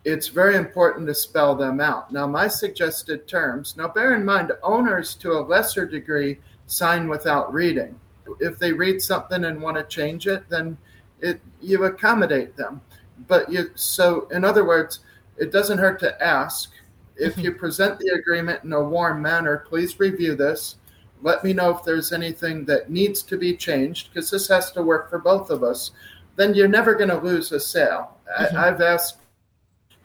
[0.06, 2.12] it's very important to spell them out.
[2.12, 7.54] Now, my suggested terms, now bear in mind, owners to a lesser degree sign without
[7.54, 8.00] reading
[8.40, 10.78] if they read something and want to change it, then
[11.22, 12.82] it you accommodate them.
[13.28, 15.00] But you so in other words,
[15.38, 16.72] it doesn't hurt to ask.
[17.18, 17.42] If mm-hmm.
[17.42, 20.76] you present the agreement in a warm manner, please review this.
[21.22, 24.84] Let me know if there's anything that needs to be changed because this has to
[24.84, 25.92] work for both of us.
[26.36, 28.18] Then you're never going to lose a sale.
[28.38, 28.58] Mm-hmm.
[28.58, 29.18] I, I've asked,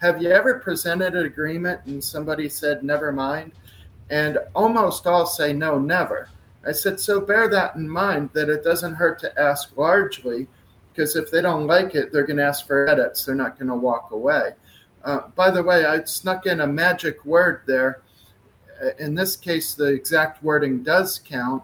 [0.01, 3.53] have you ever presented an agreement and somebody said, never mind?
[4.09, 6.31] And almost all say, no, never
[6.67, 10.47] I said, so bear that in mind that it doesn't hurt to ask largely,
[10.93, 13.25] because if they don't like it, they're going to ask for edits.
[13.25, 14.53] They're not going to walk away.
[15.05, 18.03] Uh, by the way, I snuck in a magic word there.
[18.83, 21.63] Uh, in this case, the exact wording does count.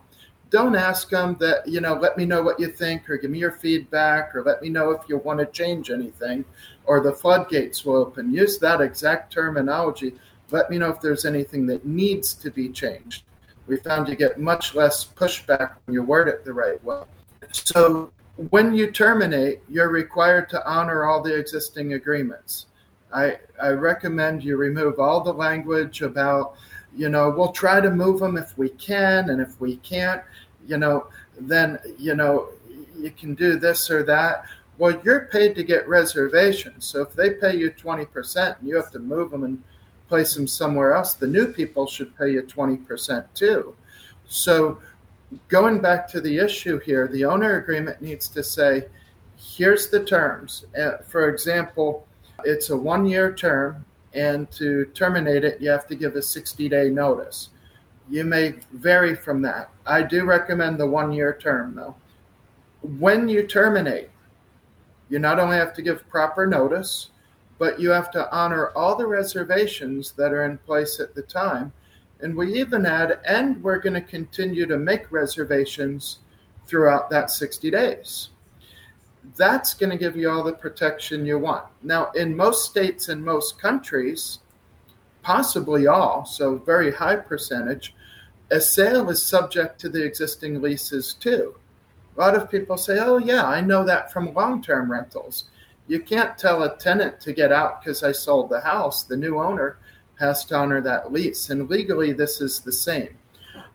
[0.49, 3.39] Don't ask them that, you know, let me know what you think or give me
[3.39, 6.45] your feedback or let me know if you want to change anything
[6.87, 8.33] or the floodgates will open.
[8.33, 10.15] Use that exact terminology.
[10.53, 13.25] Let me know if there's anything that needs to be changed
[13.67, 17.03] we found you get much less pushback when you word it the right way.
[17.53, 18.13] So
[18.51, 22.67] when you terminate, you're required to honor all the existing agreements.
[23.13, 26.57] I, I recommend you remove all the language about,
[26.95, 30.23] you know, we'll try to move them if we can, and if we can't,
[30.67, 32.51] you know, then, you know,
[32.99, 34.45] you can do this or that.
[34.79, 36.85] Well, you're paid to get reservations.
[36.85, 39.63] So if they pay you 20% and you have to move them and
[40.09, 43.75] place them somewhere else, the new people should pay you 20% too.
[44.27, 44.79] So,
[45.49, 48.87] going back to the issue here, the owner agreement needs to say,
[49.37, 50.67] here's the terms.
[50.79, 52.07] Uh, for example,
[52.45, 56.69] it's a one year term, and to terminate it, you have to give a 60
[56.69, 57.51] day notice.
[58.09, 59.71] You may vary from that.
[59.85, 61.97] I do recommend the one year term, though.
[62.83, 64.11] When you terminate,
[65.09, 67.11] you not only have to give proper notice,
[67.59, 71.73] but you have to honor all the reservations that are in place at the time.
[72.21, 76.19] And we even add, and we're going to continue to make reservations
[76.67, 78.31] throughout that 60 days.
[79.37, 81.65] That's going to give you all the protection you want.
[81.83, 84.39] Now, in most states and most countries,
[85.23, 87.95] possibly all, so very high percentage,
[88.51, 91.57] a sale is subject to the existing leases too.
[92.17, 95.45] A lot of people say, oh, yeah, I know that from long term rentals
[95.89, 99.05] you can't tell a tenant to get out because I sold the house.
[99.05, 99.79] The new owner
[100.19, 101.51] has to honor that lease.
[101.51, 103.17] And legally, this is the same.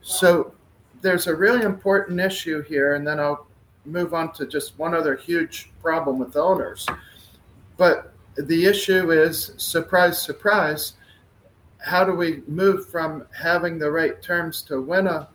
[0.02, 0.54] So
[1.02, 2.96] there's a really important issue here.
[2.96, 3.48] And then I'll
[3.86, 6.86] move on to just one other huge problem with owners.
[7.78, 10.94] But the issue is surprise, surprise.
[11.80, 15.28] How do we move from having the right terms to win a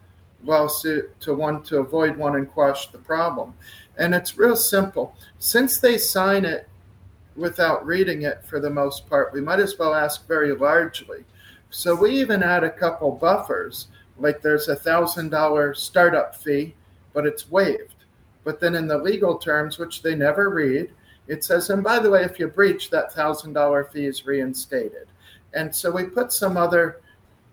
[0.45, 3.55] lawsuit to one to avoid one and quash the problem?
[3.99, 5.17] And it's real simple.
[5.39, 6.69] Since they sign it
[7.35, 11.25] without reading it for the most part, we might as well ask very largely.
[11.71, 16.75] So we even add a couple buffers, like there's a thousand dollar startup fee,
[17.13, 17.95] but it's waived.
[18.45, 20.93] But then in the legal terms, which they never read,
[21.27, 25.09] it says, and by the way, if you breach, that thousand dollar fee is reinstated.
[25.55, 27.01] And so we put some other,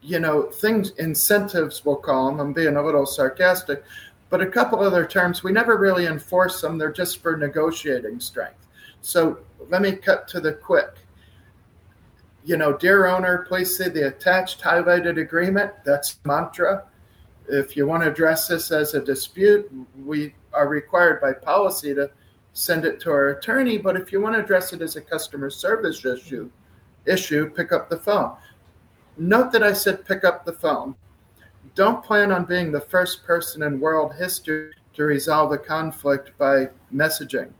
[0.02, 2.40] you know, things, incentives, we'll call them.
[2.40, 3.84] I'm being a little sarcastic,
[4.34, 6.80] but a couple other terms, we never really enforce them.
[6.80, 8.66] They're just for negotiating strength.
[9.02, 9.38] So
[9.70, 10.90] let me cut to the quick.
[12.44, 15.72] You know, dear owner, please see the attached highlighted agreement.
[15.86, 16.86] That's mantra.
[17.48, 19.72] If you want to address this as a dispute,
[20.04, 22.10] we are required by policy to
[22.54, 23.78] send it to our attorney.
[23.78, 26.50] But if you want to address it as a customer service issue,
[27.06, 28.36] issue, pick up the phone.
[29.16, 30.96] Note that I said pick up the phone
[31.76, 36.70] don't plan on being the first person in world history to resolve a conflict by
[36.94, 37.52] messaging.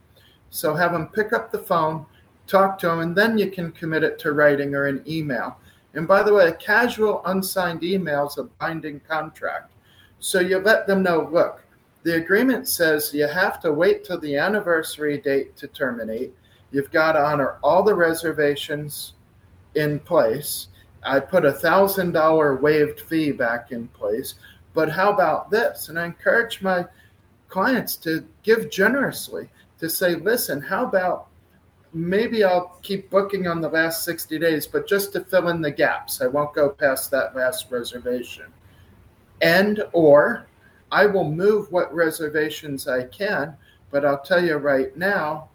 [0.50, 2.06] So have them pick up the phone,
[2.46, 5.58] talk to them, and then you can commit it to writing or an email.
[5.96, 9.72] And by the way, a casual unsigned email is a binding contract.
[10.20, 11.64] So you let them know look,
[12.04, 16.34] the agreement says you have to wait till the anniversary date to terminate.
[16.72, 19.14] You've got to honor all the reservations
[19.76, 20.68] in place.
[21.06, 24.36] I put a thousand dollar waived fee back in place.
[24.74, 25.90] But how about this?
[25.90, 26.86] And I encourage my
[27.48, 29.50] clients to give generously
[29.80, 31.28] to say, listen, how about
[31.94, 35.72] maybe I'll keep booking on the last 60 days, but just to fill in the
[35.72, 38.46] gaps, I won't go past that last reservation.
[39.42, 40.48] And or
[40.92, 43.56] I will move what reservations I can,
[43.92, 45.50] but I'll tell you right now,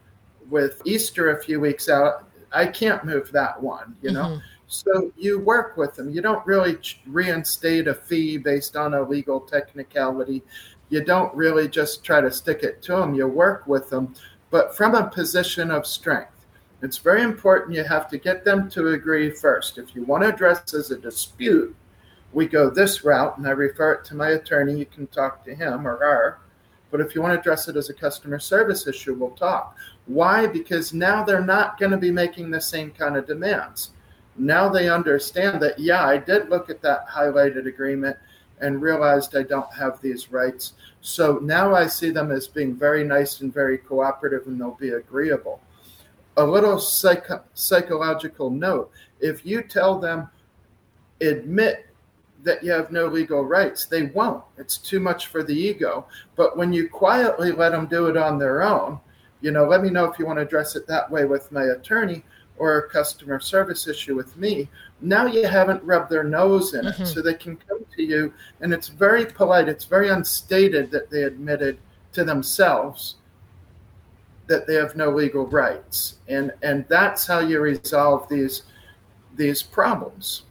[0.48, 4.24] with Easter a few weeks out, I can't move that one, you know?
[4.24, 4.44] Mm-hmm.
[4.68, 6.10] So you work with them.
[6.10, 10.42] You don't really reinstate a fee based on a legal technicality.
[10.90, 13.14] You don't really just try to stick it to them.
[13.14, 14.14] You work with them,
[14.50, 16.32] but from a position of strength.
[16.80, 19.78] It's very important you have to get them to agree first.
[19.78, 21.74] If you want to address as a dispute,
[22.32, 24.78] we go this route and I refer it to my attorney.
[24.78, 26.38] You can talk to him or her.
[26.90, 29.76] But if you want to address it as a customer service issue, we'll talk.
[30.06, 30.46] Why?
[30.46, 33.90] Because now they're not going to be making the same kind of demands.
[34.38, 38.16] Now they understand that, yeah, I did look at that highlighted agreement
[38.60, 40.74] and realized I don't have these rights.
[41.00, 44.90] So now I see them as being very nice and very cooperative and they'll be
[44.90, 45.60] agreeable.
[46.36, 50.28] A little psych- psychological note if you tell them,
[51.20, 51.86] admit
[52.44, 53.86] that you have no legal rights.
[53.86, 54.44] They won't.
[54.56, 56.06] It's too much for the ego.
[56.36, 59.00] But when you quietly let them do it on their own,
[59.40, 61.64] you know, let me know if you want to address it that way with my
[61.64, 62.24] attorney
[62.58, 64.68] or a customer service issue with me.
[65.00, 67.02] Now you haven't rubbed their nose in mm-hmm.
[67.02, 69.68] it, so they can come to you, and it's very polite.
[69.68, 71.78] It's very unstated that they admitted
[72.12, 73.16] to themselves
[74.48, 78.62] that they have no legal rights, and and that's how you resolve these
[79.36, 80.42] these problems.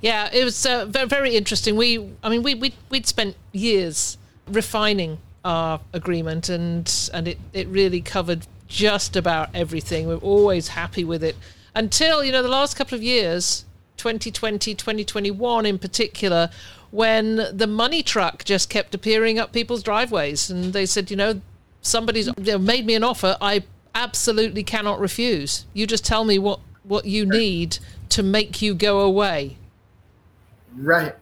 [0.00, 1.76] Yeah, it was uh, very interesting.
[1.76, 4.16] We, I mean, we we we'd spent years
[4.48, 10.08] refining our agreement, and and it it really covered just about everything.
[10.08, 11.36] We're always happy with it
[11.74, 13.64] until you know the last couple of years,
[13.98, 16.50] 2020, 2021 in particular,
[16.90, 21.40] when the money truck just kept appearing up people's driveways, and they said, you know,
[21.82, 23.36] somebody's made me an offer.
[23.40, 23.62] I
[23.94, 25.66] absolutely cannot refuse.
[25.74, 29.56] You just tell me what what you need to make you go away
[30.76, 31.14] Right.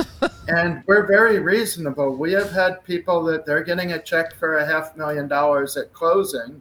[0.48, 2.16] and we're very reasonable.
[2.16, 5.92] We have had people that they're getting a check for a half million dollars at
[5.92, 6.60] closing,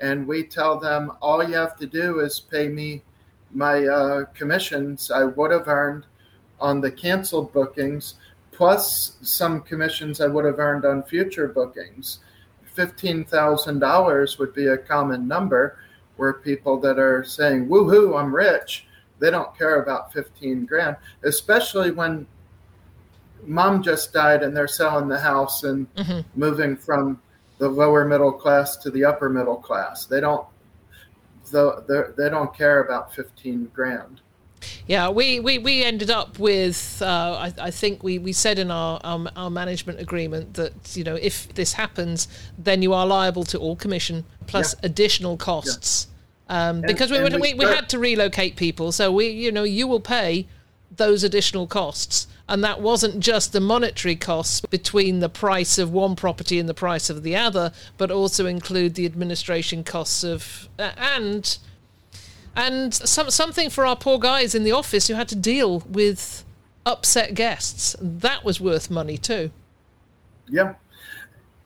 [0.00, 3.02] and we tell them all you have to do is pay me
[3.52, 6.04] my uh, commissions I would have earned
[6.60, 8.14] on the canceled bookings,
[8.52, 12.18] plus some commissions I would have earned on future bookings.
[12.76, 15.78] $15,000 would be a common number
[16.16, 18.86] where people that are saying, woohoo, I'm rich
[19.18, 22.26] they don't care about 15 grand, especially when
[23.44, 26.20] mom just died and they're selling the house and mm-hmm.
[26.38, 27.20] moving from
[27.58, 30.06] the lower middle class to the upper middle class.
[30.06, 30.46] They don't
[31.50, 34.20] they don't care about 15 grand.
[34.86, 38.70] Yeah, we, we, we ended up with, uh, I, I, think we, we said in
[38.70, 42.26] our, our, our management agreement that, you know, if this happens,
[42.58, 44.86] then you are liable to all commission plus yeah.
[44.86, 46.08] additional costs.
[46.08, 46.14] Yeah
[46.48, 48.92] um, because we, we, we, had to relocate people.
[48.92, 50.46] So we, you know, you will pay
[50.90, 56.16] those additional costs, and that wasn't just the monetary costs between the price of one
[56.16, 60.92] property and the price of the other, but also include the administration costs of uh,
[60.96, 61.58] and
[62.56, 66.44] and some something for our poor guys in the office who had to deal with
[66.86, 67.94] upset guests.
[68.00, 69.50] That was worth money too.
[70.48, 70.74] Yeah.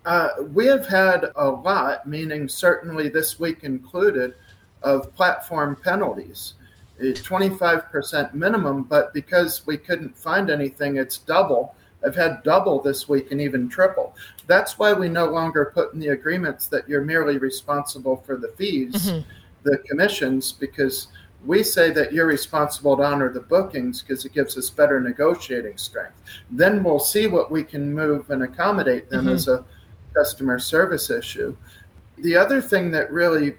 [0.04, 4.34] Uh, we have had a lot, meaning certainly this week included,
[4.82, 6.54] of platform penalties.
[7.02, 11.74] 25% minimum, but because we couldn't find anything, it's double.
[12.04, 14.14] I've had double this week and even triple.
[14.46, 18.48] That's why we no longer put in the agreements that you're merely responsible for the
[18.56, 19.28] fees, mm-hmm.
[19.62, 21.08] the commissions, because
[21.44, 25.76] we say that you're responsible to honor the bookings because it gives us better negotiating
[25.76, 26.14] strength.
[26.50, 29.34] Then we'll see what we can move and accommodate them mm-hmm.
[29.34, 29.64] as a
[30.14, 31.56] customer service issue.
[32.18, 33.54] The other thing that really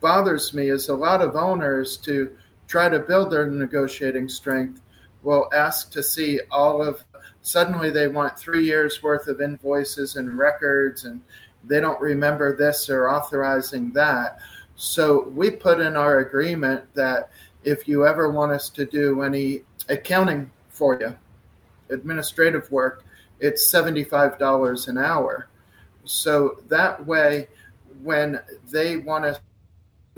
[0.00, 2.36] bothers me is a lot of owners to
[2.68, 4.80] try to build their negotiating strength
[5.24, 7.02] will ask to see all of
[7.42, 11.20] suddenly they want three years worth of invoices and records and
[11.64, 14.38] they don't remember this or authorizing that.
[14.76, 17.30] So we put in our agreement that
[17.64, 21.16] if you ever want us to do any accounting for you
[21.90, 23.04] administrative work
[23.40, 25.48] it's $75 an hour.
[26.04, 27.48] So that way
[28.02, 28.40] when
[28.70, 29.40] they want to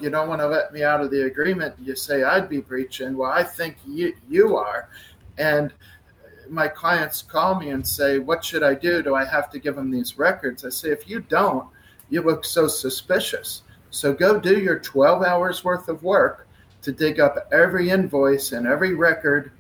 [0.03, 1.75] you don't want to let me out of the agreement.
[1.81, 3.17] You say I'd be breaching.
[3.17, 4.89] Well, I think you you are,
[5.39, 5.73] and
[6.49, 9.03] my clients call me and say, "What should I do?
[9.03, 11.67] Do I have to give them these records?" I say, "If you don't,
[12.09, 13.63] you look so suspicious.
[13.91, 16.47] So go do your 12 hours worth of work
[16.83, 19.53] to dig up every invoice and every record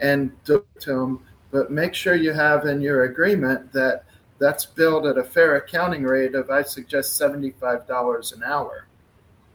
[0.00, 1.20] and do it to them.
[1.50, 4.04] But make sure you have in your agreement that."
[4.40, 8.87] That's billed at a fair accounting rate of, I suggest, $75 an hour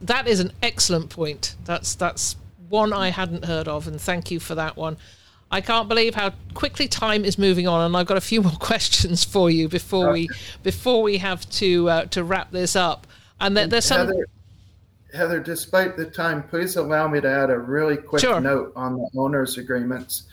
[0.00, 1.54] that is an excellent point.
[1.64, 2.36] That's that's
[2.68, 4.96] one I hadn't heard of, and thank you for that one.
[5.50, 8.56] I can't believe how quickly time is moving on, and I've got a few more
[8.58, 10.28] questions for you before we
[10.62, 13.06] before we have to uh, to wrap this up.
[13.40, 14.06] And there, there's some.
[14.06, 14.26] Heather,
[15.14, 18.40] Heather, despite the time, please allow me to add a really quick Sure.
[18.40, 20.24] note on the owners' agreements.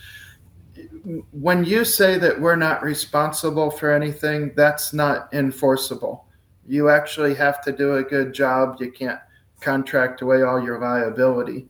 [1.30, 6.26] When you say that we're not responsible for anything, that's not enforceable.
[6.66, 8.76] You actually have to do a good job.
[8.80, 9.20] You can't
[9.62, 11.68] contract away all your liability.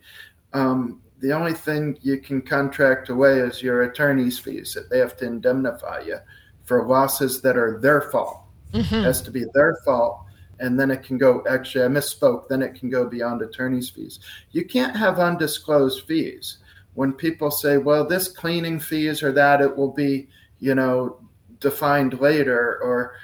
[0.52, 5.16] Um, the only thing you can contract away is your attorney's fees that they have
[5.18, 6.18] to indemnify you
[6.64, 8.40] for losses that are their fault.
[8.72, 10.24] It has to be their fault
[10.62, 14.20] and then it can go actually i misspoke then it can go beyond attorney's fees
[14.52, 16.58] you can't have undisclosed fees
[16.94, 20.28] when people say well this cleaning fees or that it will be
[20.60, 21.18] you know
[21.60, 23.14] defined later or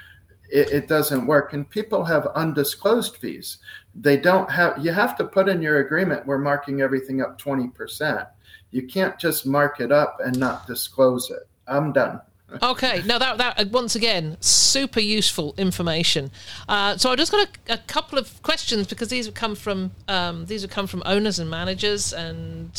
[0.51, 1.53] it, it doesn't work.
[1.53, 3.57] And people have undisclosed fees.
[3.95, 8.27] They don't have you have to put in your agreement we're marking everything up 20%
[8.71, 11.47] you can't just mark it up and not disclose it.
[11.67, 12.21] I'm done.
[12.63, 16.31] Okay, now that that uh, once again super useful information.
[16.67, 19.91] Uh, so I've just got a, a couple of questions because these have come from
[20.07, 22.71] um, these have come from owners and managers, and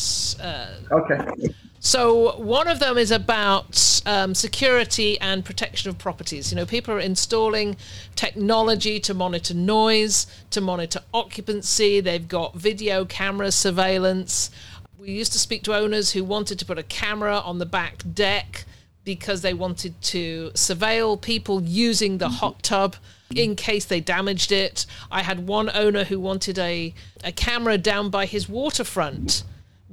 [0.43, 6.53] uh, okay so one of them is about um, security and protection of properties.
[6.53, 7.77] You know, people are installing
[8.17, 12.01] technology to monitor noise, to monitor occupancy.
[12.01, 14.51] They've got video camera surveillance.
[14.99, 18.03] We used to speak to owners who wanted to put a camera on the back
[18.13, 18.67] deck
[19.03, 22.97] because they wanted to surveil people using the hot tub
[23.35, 24.85] in case they damaged it.
[25.11, 26.93] I had one owner who wanted a,
[27.25, 29.45] a camera down by his waterfront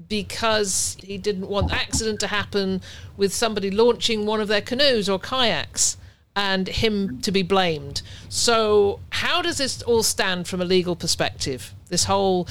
[0.09, 2.81] because he didn't want accident to happen
[3.17, 5.97] with somebody launching one of their canoes or kayaks
[6.35, 8.01] and him to be blamed.
[8.29, 11.73] So how does this all stand from a legal perspective?
[11.89, 12.47] This whole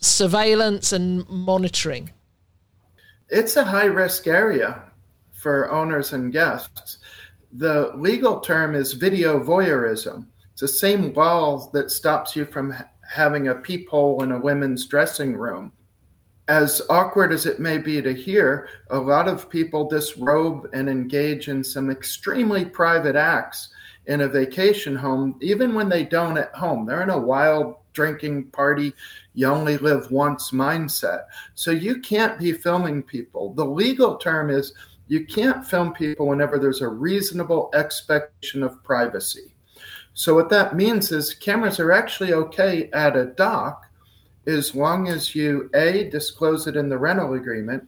[0.00, 2.10] surveillance and monitoring.
[3.30, 4.82] it's a high risk area
[5.32, 6.98] for owners and guests.
[7.52, 10.26] The legal term is video voyeurism.
[10.52, 14.86] It's the same law that stops you from ha- having a peephole in a women's
[14.86, 15.72] dressing room.
[16.48, 21.48] As awkward as it may be to hear, a lot of people disrobe and engage
[21.48, 23.68] in some extremely private acts
[24.06, 26.86] in a vacation home, even when they don't at home.
[26.86, 28.94] They're in a wild drinking party,
[29.34, 31.24] you only live once mindset.
[31.54, 33.52] So you can't be filming people.
[33.52, 34.72] The legal term is
[35.08, 39.52] you can't film people whenever there's a reasonable expectation of privacy.
[40.14, 43.87] So what that means is cameras are actually okay at a dock
[44.46, 47.86] as long as you A disclose it in the rental agreement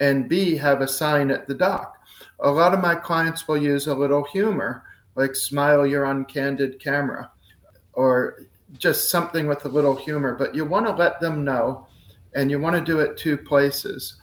[0.00, 1.96] and B have a sign at the dock.
[2.40, 4.84] A lot of my clients will use a little humor
[5.14, 7.30] like smile you're on candid camera
[7.92, 8.46] or
[8.78, 11.86] just something with a little humor, but you want to let them know
[12.34, 14.16] and you want to do it two places.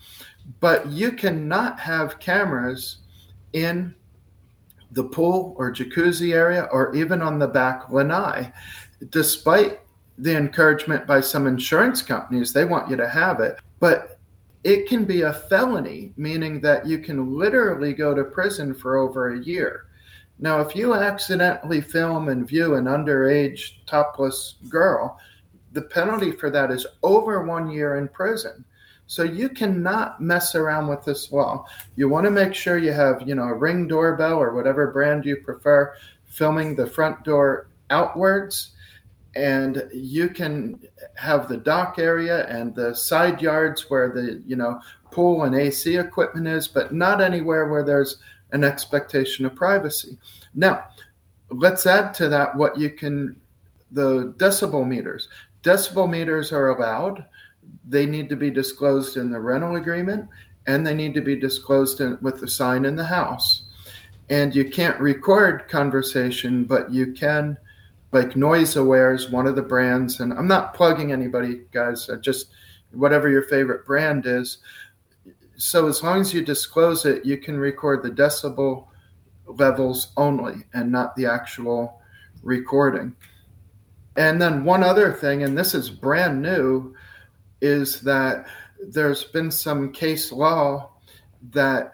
[0.60, 3.00] But you cannot have cameras
[3.54, 3.94] in
[4.92, 8.52] the pool or jacuzzi area or even on the back lanai,
[9.10, 9.82] despite
[10.18, 12.52] the encouragement by some insurance companies.
[12.54, 13.60] They want you to have it.
[13.80, 14.20] But
[14.64, 19.34] it can be a felony, meaning that you can literally go to prison for over
[19.34, 19.86] a year.
[20.40, 25.20] Now, if you accidentally film and view an underage topless girl,
[25.74, 28.64] the penalty for that is over one year in prison.
[29.08, 31.66] So you cannot mess around with this law.
[31.96, 35.26] You want to make sure you have, you know, a ring doorbell or whatever brand
[35.26, 35.96] you prefer,
[36.26, 38.72] filming the front door outwards,
[39.36, 40.80] and you can
[41.16, 44.80] have the dock area and the side yards where the, you know,
[45.12, 48.18] pool and AC equipment is, but not anywhere where there's
[48.52, 50.18] an expectation of privacy.
[50.56, 50.86] Now,
[51.50, 53.40] let's add to that what you can
[53.92, 55.30] the decibel meters.
[55.64, 57.26] Decibel meters are allowed.
[57.88, 60.30] They need to be disclosed in the rental agreement
[60.68, 63.64] and they need to be disclosed in, with the sign in the house.
[64.30, 67.58] And you can't record conversation, but you can,
[68.18, 70.20] like Noise Aware is one of the brands.
[70.20, 72.48] And I'm not plugging anybody, guys, I just
[72.92, 74.58] whatever your favorite brand is.
[75.58, 78.88] So as long as you disclose it, you can record the decibel
[79.46, 82.02] levels only and not the actual
[82.42, 83.16] recording.
[84.16, 86.96] And then one other thing, and this is brand new,
[87.62, 88.48] is that
[88.90, 90.92] there's been some case law
[91.52, 91.94] that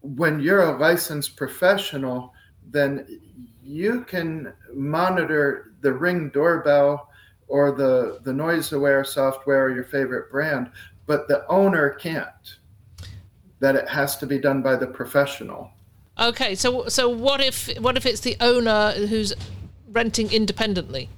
[0.00, 2.32] when you're a licensed professional,
[2.70, 3.20] then
[3.64, 7.10] you can monitor the ring doorbell
[7.48, 10.70] or the, the noise aware software or your favorite brand,
[11.06, 12.56] but the owner can't.
[13.60, 15.70] That it has to be done by the professional.
[16.20, 19.32] Okay, so so what if what if it's the owner who's
[19.90, 21.08] renting independently?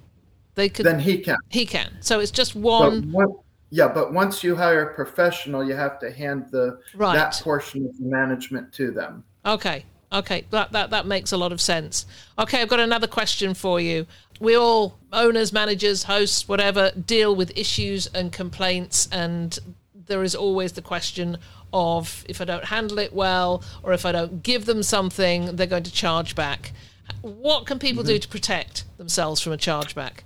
[0.55, 1.37] They could Then he can.
[1.49, 1.91] he can.
[2.01, 3.35] So it's just one one-
[3.71, 7.17] Yeah, but once you hire a professional, you have to hand the Right.
[7.17, 9.25] that portion of the management to them.
[9.45, 9.85] Okay.
[10.17, 10.45] Okay.
[10.51, 12.07] That, that that makes a lot of sense.
[12.39, 14.07] Okay, I've got another question for you.
[14.41, 19.59] We all owners, managers, hosts, whatever, deal with issues and complaints and
[20.07, 21.39] there is always the question
[21.73, 25.67] of if I don't handle it well or if I don't give them something, they're
[25.67, 26.73] going to charge back.
[27.23, 28.21] What can people do mm-hmm.
[28.21, 30.21] to protect themselves from a chargeback?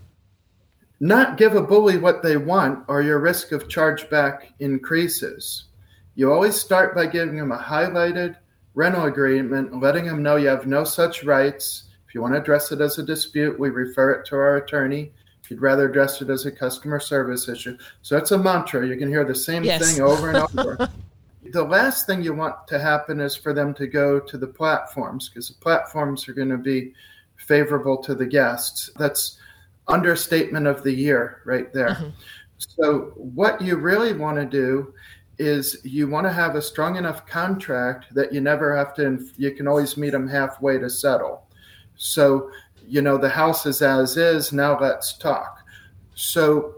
[1.01, 5.64] Not give a bully what they want, or your risk of chargeback increases.
[6.14, 8.36] You always start by giving them a highlighted
[8.81, 11.85] rental agreement, letting them know you have no such rights.
[12.09, 15.12] If you want to address it as a dispute, we refer it to our attorney.
[15.45, 17.76] If you'd rather address it as a customer service issue.
[18.01, 18.87] So it's a mantra.
[18.87, 19.83] You can hear the same Yes.
[19.83, 20.89] thing over and over.
[21.53, 25.28] the last thing you want to happen is for them to go to the platforms
[25.28, 26.95] because the platforms are going to be
[27.37, 28.89] favorable to the guests.
[28.97, 29.37] That's
[29.89, 31.91] understatement of the year right there.
[31.91, 32.09] Mm-hmm.
[32.57, 34.95] So, what you really want to do
[35.41, 39.53] is you want to have a strong enough contract that you never have to, you
[39.53, 41.47] can always meet them halfway to settle.
[41.97, 42.51] So,
[42.86, 45.64] you know, the house is as is, now let's talk.
[46.14, 46.74] So,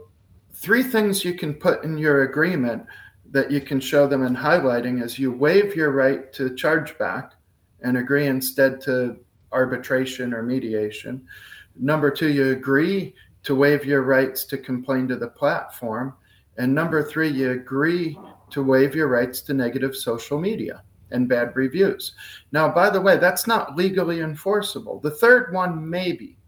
[0.52, 2.86] three things you can put in your agreement
[3.32, 7.32] that you can show them in highlighting is you waive your right to charge back
[7.80, 9.16] and agree instead to
[9.50, 11.26] arbitration or mediation.
[11.74, 16.14] Number two, you agree to waive your rights to complain to the platform.
[16.58, 18.16] And number three, you agree
[18.52, 20.82] to waive your rights to negative social media
[21.12, 22.12] and bad reviews.
[22.52, 25.00] Now, by the way, that's not legally enforceable.
[25.00, 26.38] The third one, maybe,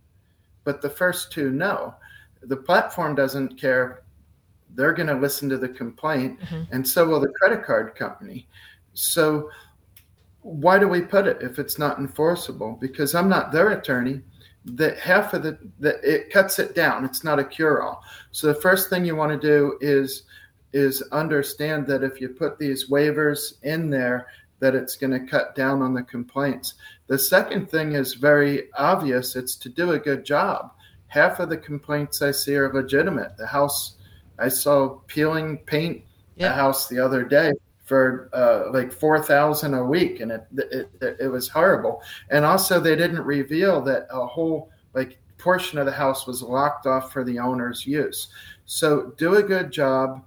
[0.64, 1.94] but the first two, no.
[2.42, 4.02] The platform doesn't care.
[4.74, 6.74] They're going to listen to the complaint, mm-hmm.
[6.74, 8.48] and so will the credit card company.
[8.94, 9.50] So,
[10.42, 12.76] why do we put it if it's not enforceable?
[12.80, 14.20] Because I'm not their attorney.
[14.66, 17.04] That half of the, the it cuts it down.
[17.04, 18.02] It's not a cure-all.
[18.30, 20.24] So the first thing you want to do is
[20.74, 24.26] is understand that if you put these waivers in there,
[24.58, 26.74] that it's going to cut down on the complaints.
[27.06, 29.36] The second thing is very obvious.
[29.36, 30.72] It's to do a good job.
[31.06, 33.36] Half of the complaints I see are legitimate.
[33.36, 33.96] The house
[34.38, 36.02] I saw peeling paint
[36.36, 36.50] Yeah.
[36.50, 37.52] a house the other day
[37.84, 42.02] for uh, like four thousand a week, and it it it was horrible.
[42.30, 46.86] And also, they didn't reveal that a whole like portion of the house was locked
[46.86, 48.28] off for the owner's use.
[48.64, 50.24] So, do a good job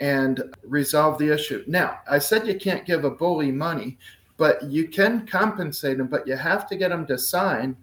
[0.00, 1.62] and resolve the issue.
[1.66, 3.98] Now, I said you can't give a bully money,
[4.38, 6.06] but you can compensate them.
[6.06, 7.76] But you have to get them to sign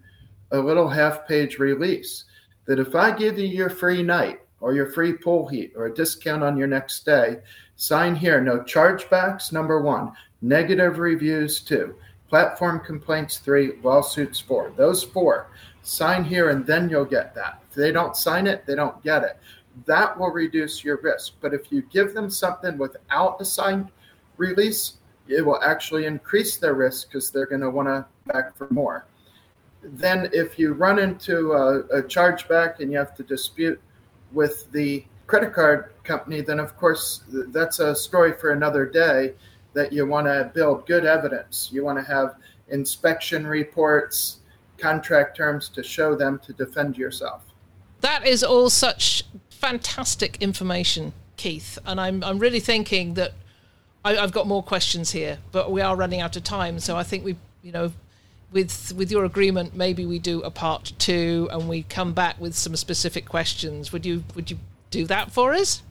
[0.50, 2.24] a little half-page release
[2.66, 5.94] that if I give you your free night or your free pool heat or a
[5.94, 7.38] discount on your next day,
[7.76, 8.40] sign here.
[8.40, 10.12] No chargebacks, number one.
[10.42, 11.94] Negative reviews, two.
[12.28, 13.74] Platform complaints, three.
[13.82, 14.72] Lawsuits, four.
[14.76, 15.50] Those four.
[15.82, 17.62] Sign here and then you'll get that.
[17.70, 19.38] If they don't sign it, they don't get it.
[19.86, 21.34] That will reduce your risk.
[21.40, 23.90] But if you give them something without a signed
[24.36, 24.94] release,
[25.26, 29.06] it will actually increase their risk because they're going to want to back for more
[29.82, 33.80] then if you run into a, a chargeback and you have to dispute
[34.32, 39.34] with the credit card company, then of course that's a story for another day.
[39.74, 41.68] That you want to build good evidence.
[41.70, 42.36] You want to have
[42.68, 44.38] inspection reports,
[44.76, 47.42] contract terms to show them to defend yourself.
[48.00, 49.24] That is all such
[49.58, 51.78] fantastic information, Keith.
[51.84, 53.32] And I'm I'm really thinking that
[54.04, 56.78] I, I've got more questions here, but we are running out of time.
[56.80, 57.92] So I think we, you know,
[58.52, 62.54] with with your agreement, maybe we do a part two and we come back with
[62.54, 63.92] some specific questions.
[63.92, 64.58] Would you would you
[64.90, 65.82] do that for us?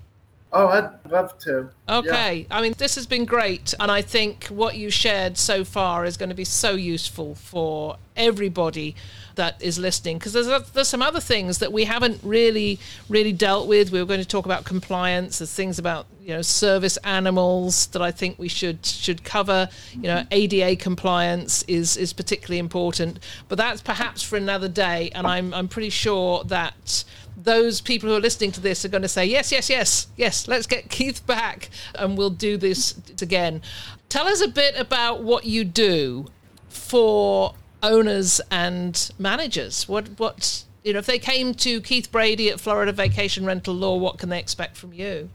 [0.54, 1.70] Oh, I'd love to.
[1.90, 2.48] Okay.
[2.50, 3.74] I mean, this has been great.
[3.80, 7.98] And I think what you shared so far is going to be so useful for
[8.16, 8.96] everybody
[9.36, 10.18] that is listening.
[10.18, 12.80] Because there's, there's some other things that we haven't really,
[13.10, 13.92] really dealt with.
[13.92, 15.40] We were going to talk about compliance.
[15.40, 19.68] There's things about, you know, service animals that I think we should should cover.
[19.94, 20.28] You know, mm-hmm.
[20.32, 23.20] ADA compliance is, is particularly important.
[23.50, 25.12] But that's perhaps for another day.
[25.14, 25.30] And oh.
[25.30, 27.04] I'm, I'm pretty sure that
[27.38, 30.48] those people who are listening to this are going to say, yes, yes, yes, yes,
[30.48, 33.62] let's get Keith back and we'll do this again.
[34.10, 36.26] Tell us a bit about what you do
[36.68, 39.88] for owners and managers.
[39.88, 43.98] What, what, you know, if they came to Keith Brady at Florida Vacation Rental Law,
[43.98, 45.30] what can they expect from you?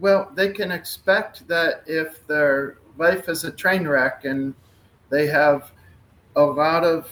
[0.00, 4.54] Well, they can expect that if their life is a train wreck and
[5.10, 5.70] they have
[6.36, 7.10] a lot of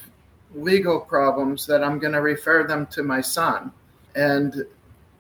[0.55, 3.73] legal problems, that I'm going to refer them to my son.
[4.15, 4.65] And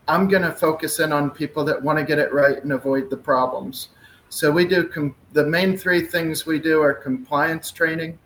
[0.06, 3.10] I'm going to focus in on people that want to get it right and avoid
[3.10, 3.88] the problems.
[4.28, 8.18] So we do com- the main three things we do are compliance training,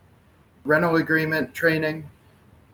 [0.64, 2.09] rental agreement training,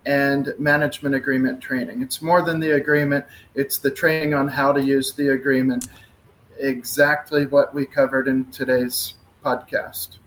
[0.07, 2.03] and management agreement training.
[2.03, 3.25] It's more than the agreement,
[3.55, 5.89] it's the training on how to use the agreement.
[6.59, 9.15] Exactly what we covered in today's
[9.45, 10.19] podcast.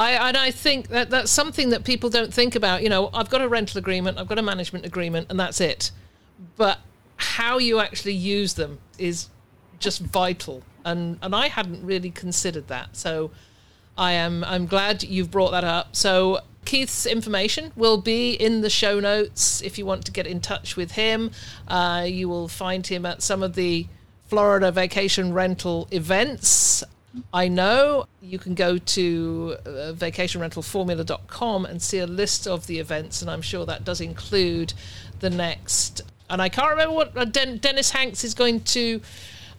[0.00, 2.82] I, and I think that that's something that people don't think about.
[2.82, 5.90] You know, I've got a rental agreement, I've got a management agreement, and that's it.
[6.56, 6.78] But
[7.16, 9.28] how you actually use them is
[9.78, 10.62] just vital.
[10.86, 12.96] And and I hadn't really considered that.
[12.96, 13.30] So
[13.98, 15.94] I am I'm glad you've brought that up.
[15.94, 20.40] So Keith's information will be in the show notes if you want to get in
[20.40, 21.30] touch with him.
[21.68, 23.86] Uh, you will find him at some of the
[24.28, 26.84] Florida vacation rental events.
[27.32, 33.20] I know you can go to uh, vacationrentalformula.com and see a list of the events,
[33.20, 34.74] and I'm sure that does include
[35.18, 36.02] the next.
[36.28, 39.00] And I can't remember what uh, Den- Dennis Hanks is going to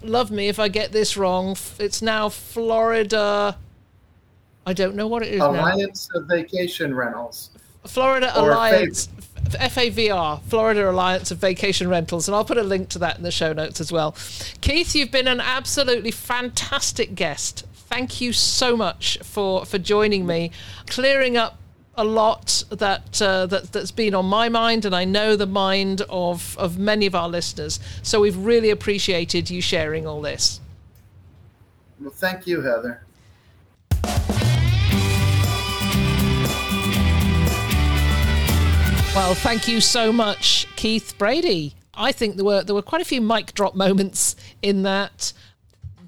[0.01, 1.57] love me if I get this wrong.
[1.77, 3.57] It's now Florida.
[4.65, 6.21] I don't know what it is Alliance now.
[6.21, 7.49] of Vacation Rentals.
[7.85, 9.09] Florida or Alliance.
[9.49, 13.31] FAVR, Florida Alliance of Vacation Rentals, and I'll put a link to that in the
[13.31, 14.15] show notes as well.
[14.61, 17.65] Keith, you've been an absolutely fantastic guest.
[17.73, 20.51] Thank you so much for for joining me,
[20.87, 21.57] clearing up
[21.95, 26.01] a lot that uh, that that's been on my mind, and I know the mind
[26.09, 27.79] of of many of our listeners.
[28.01, 30.61] So we've really appreciated you sharing all this.
[31.99, 33.05] Well, thank you, Heather.
[39.13, 41.75] Well, thank you so much, Keith Brady.
[41.93, 45.33] I think there were there were quite a few mic drop moments in that.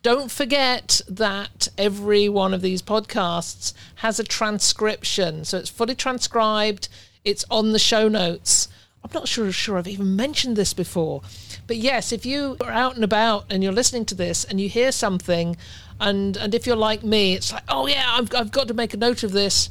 [0.01, 6.87] Don't forget that every one of these podcasts has a transcription, so it's fully transcribed.
[7.25, 8.69] It's on the show notes.
[9.03, 11.23] I'm not sure sure I've even mentioned this before,
[11.67, 14.69] but yes, if you are out and about and you're listening to this and you
[14.69, 15.57] hear something,
[15.99, 18.93] and and if you're like me, it's like, oh yeah, I've I've got to make
[18.93, 19.69] a note of this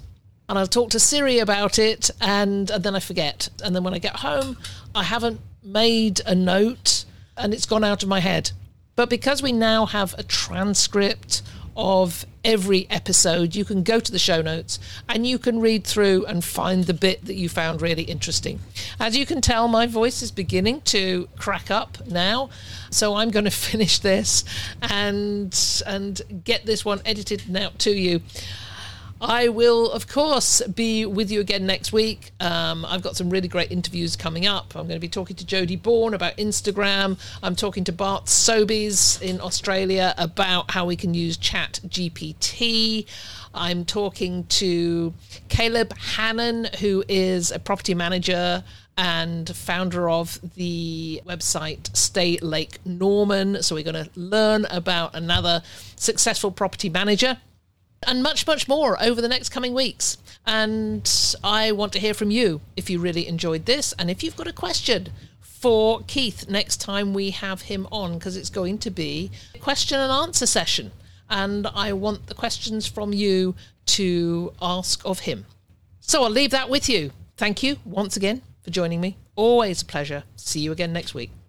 [0.48, 3.48] and I'll talk to Siri about it, and, and then I forget.
[3.64, 4.56] And then when I get home,
[4.94, 7.04] I haven't made a note,
[7.36, 8.52] and it's gone out of my head.
[8.94, 11.42] But because we now have a transcript
[11.76, 14.78] of every episode, you can go to the show notes
[15.08, 18.60] and you can read through and find the bit that you found really interesting.
[19.00, 22.50] As you can tell, my voice is beginning to crack up now,
[22.90, 24.44] so I'm going to finish this
[24.82, 28.20] and and get this one edited now to you.
[29.22, 32.32] I will, of course, be with you again next week.
[32.40, 34.74] Um, I've got some really great interviews coming up.
[34.74, 37.20] I'm going to be talking to Jodie Bourne about Instagram.
[37.40, 43.06] I'm talking to Bart Sobies in Australia about how we can use Chat GPT.
[43.54, 45.14] I'm talking to
[45.48, 48.64] Caleb Hannon, who is a property manager
[48.96, 53.62] and founder of the website Stay Lake Norman.
[53.62, 55.62] So we're going to learn about another
[55.94, 57.38] successful property manager
[58.06, 60.18] and much, much more over the next coming weeks.
[60.46, 61.08] And
[61.44, 64.48] I want to hear from you if you really enjoyed this and if you've got
[64.48, 65.08] a question
[65.40, 70.00] for Keith next time we have him on, because it's going to be a question
[70.00, 70.90] and answer session.
[71.30, 73.54] And I want the questions from you
[73.86, 75.46] to ask of him.
[76.00, 77.12] So I'll leave that with you.
[77.36, 79.16] Thank you once again for joining me.
[79.36, 80.24] Always a pleasure.
[80.36, 81.41] See you again next week.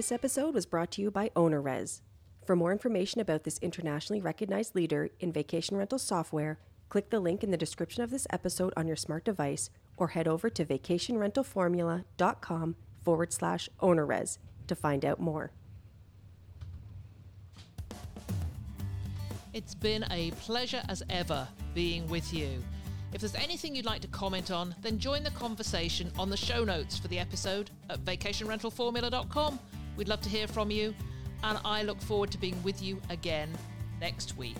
[0.00, 2.00] This episode was brought to you by OwnerRez.
[2.46, 7.44] For more information about this internationally recognized leader in vacation rental software, click the link
[7.44, 12.76] in the description of this episode on your smart device or head over to vacationrentalformula.com
[13.02, 14.38] forward slash OwnerRez
[14.68, 15.52] to find out more.
[19.52, 22.64] It's been a pleasure as ever being with you.
[23.12, 26.64] If there's anything you'd like to comment on, then join the conversation on the show
[26.64, 29.58] notes for the episode at vacationrentalformula.com
[30.00, 30.94] We'd love to hear from you,
[31.44, 33.50] and I look forward to being with you again
[34.00, 34.56] next week.